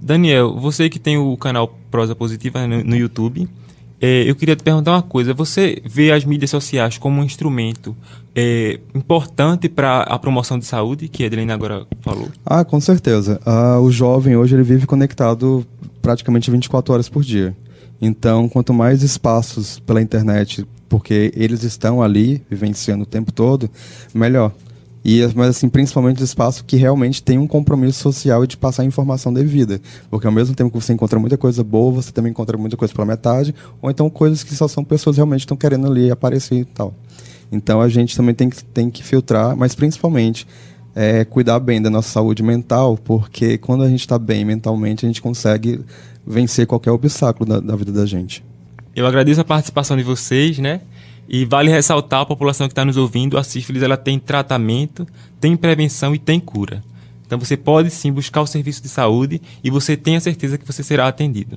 Daniel, 0.00 0.56
você 0.56 0.88
que 0.88 0.98
tem 0.98 1.18
o 1.18 1.36
canal 1.36 1.76
Prosa 1.90 2.14
Positiva 2.14 2.66
no, 2.66 2.82
no 2.82 2.96
YouTube, 2.96 3.48
é, 4.00 4.28
eu 4.28 4.34
queria 4.34 4.56
te 4.56 4.62
perguntar 4.62 4.92
uma 4.92 5.02
coisa. 5.02 5.34
Você 5.34 5.82
vê 5.84 6.10
as 6.10 6.24
mídias 6.24 6.50
sociais 6.50 6.96
como 6.96 7.20
um 7.20 7.24
instrumento 7.24 7.94
é, 8.34 8.80
importante 8.94 9.68
para 9.68 10.00
a 10.02 10.18
promoção 10.18 10.58
de 10.58 10.64
saúde, 10.64 11.08
que 11.08 11.22
a 11.22 11.26
Edilene 11.26 11.52
agora 11.52 11.86
falou? 12.00 12.28
Ah, 12.44 12.64
com 12.64 12.80
certeza. 12.80 13.40
Ah, 13.44 13.78
o 13.78 13.90
jovem 13.90 14.36
hoje 14.36 14.54
ele 14.56 14.62
vive 14.62 14.86
conectado 14.86 15.66
praticamente 16.00 16.50
24 16.50 16.94
horas 16.94 17.08
por 17.08 17.22
dia. 17.22 17.54
Então, 18.00 18.48
quanto 18.48 18.72
mais 18.72 19.02
espaços 19.02 19.78
pela 19.80 20.00
internet, 20.00 20.66
porque 20.88 21.30
eles 21.36 21.62
estão 21.62 22.02
ali 22.02 22.42
vivenciando 22.48 23.02
o 23.02 23.06
tempo 23.06 23.30
todo, 23.30 23.68
melhor. 24.14 24.52
E, 25.04 25.20
mas 25.34 25.48
assim, 25.48 25.68
principalmente 25.68 26.22
espaço 26.22 26.64
que 26.64 26.76
realmente 26.76 27.22
tem 27.22 27.38
um 27.38 27.46
compromisso 27.46 28.00
social 28.00 28.44
e 28.44 28.46
de 28.46 28.56
passar 28.56 28.82
a 28.82 28.86
informação 28.86 29.32
devida. 29.32 29.80
Porque 30.10 30.26
ao 30.26 30.32
mesmo 30.32 30.54
tempo 30.54 30.70
que 30.70 30.84
você 30.84 30.92
encontra 30.92 31.18
muita 31.18 31.38
coisa 31.38 31.64
boa, 31.64 31.92
você 31.92 32.12
também 32.12 32.30
encontra 32.30 32.58
muita 32.58 32.76
coisa 32.76 32.92
pela 32.92 33.06
metade, 33.06 33.54
ou 33.80 33.90
então 33.90 34.10
coisas 34.10 34.42
que 34.42 34.54
só 34.54 34.68
são 34.68 34.84
pessoas 34.84 35.16
realmente 35.16 35.40
estão 35.40 35.56
querendo 35.56 35.86
ali 35.86 36.10
aparecer 36.10 36.56
e 36.56 36.64
tal. 36.64 36.94
Então 37.50 37.80
a 37.80 37.88
gente 37.88 38.16
também 38.16 38.34
tem 38.34 38.50
que, 38.50 38.62
tem 38.62 38.90
que 38.90 39.02
filtrar, 39.02 39.56
mas 39.56 39.74
principalmente 39.74 40.46
é, 40.94 41.24
cuidar 41.24 41.58
bem 41.60 41.80
da 41.80 41.88
nossa 41.88 42.10
saúde 42.10 42.42
mental, 42.42 42.96
porque 42.96 43.56
quando 43.58 43.82
a 43.82 43.88
gente 43.88 44.00
está 44.00 44.18
bem 44.18 44.44
mentalmente, 44.44 45.06
a 45.06 45.08
gente 45.08 45.22
consegue 45.22 45.80
vencer 46.26 46.66
qualquer 46.66 46.90
obstáculo 46.90 47.48
da, 47.48 47.60
da 47.60 47.74
vida 47.74 47.92
da 47.92 48.04
gente. 48.04 48.44
Eu 48.94 49.06
agradeço 49.06 49.40
a 49.40 49.44
participação 49.44 49.96
de 49.96 50.02
vocês, 50.02 50.58
né? 50.58 50.80
E 51.32 51.44
vale 51.44 51.70
ressaltar 51.70 52.22
a 52.22 52.26
população 52.26 52.66
que 52.66 52.72
está 52.72 52.84
nos 52.84 52.96
ouvindo, 52.96 53.38
a 53.38 53.44
sífilis 53.44 53.84
ela 53.84 53.96
tem 53.96 54.18
tratamento, 54.18 55.06
tem 55.40 55.56
prevenção 55.56 56.12
e 56.12 56.18
tem 56.18 56.40
cura. 56.40 56.82
Então 57.24 57.38
você 57.38 57.56
pode 57.56 57.88
sim 57.90 58.10
buscar 58.10 58.42
o 58.42 58.46
serviço 58.48 58.82
de 58.82 58.88
saúde 58.88 59.40
e 59.62 59.70
você 59.70 59.96
tem 59.96 60.16
a 60.16 60.20
certeza 60.20 60.58
que 60.58 60.66
você 60.66 60.82
será 60.82 61.06
atendido. 61.06 61.56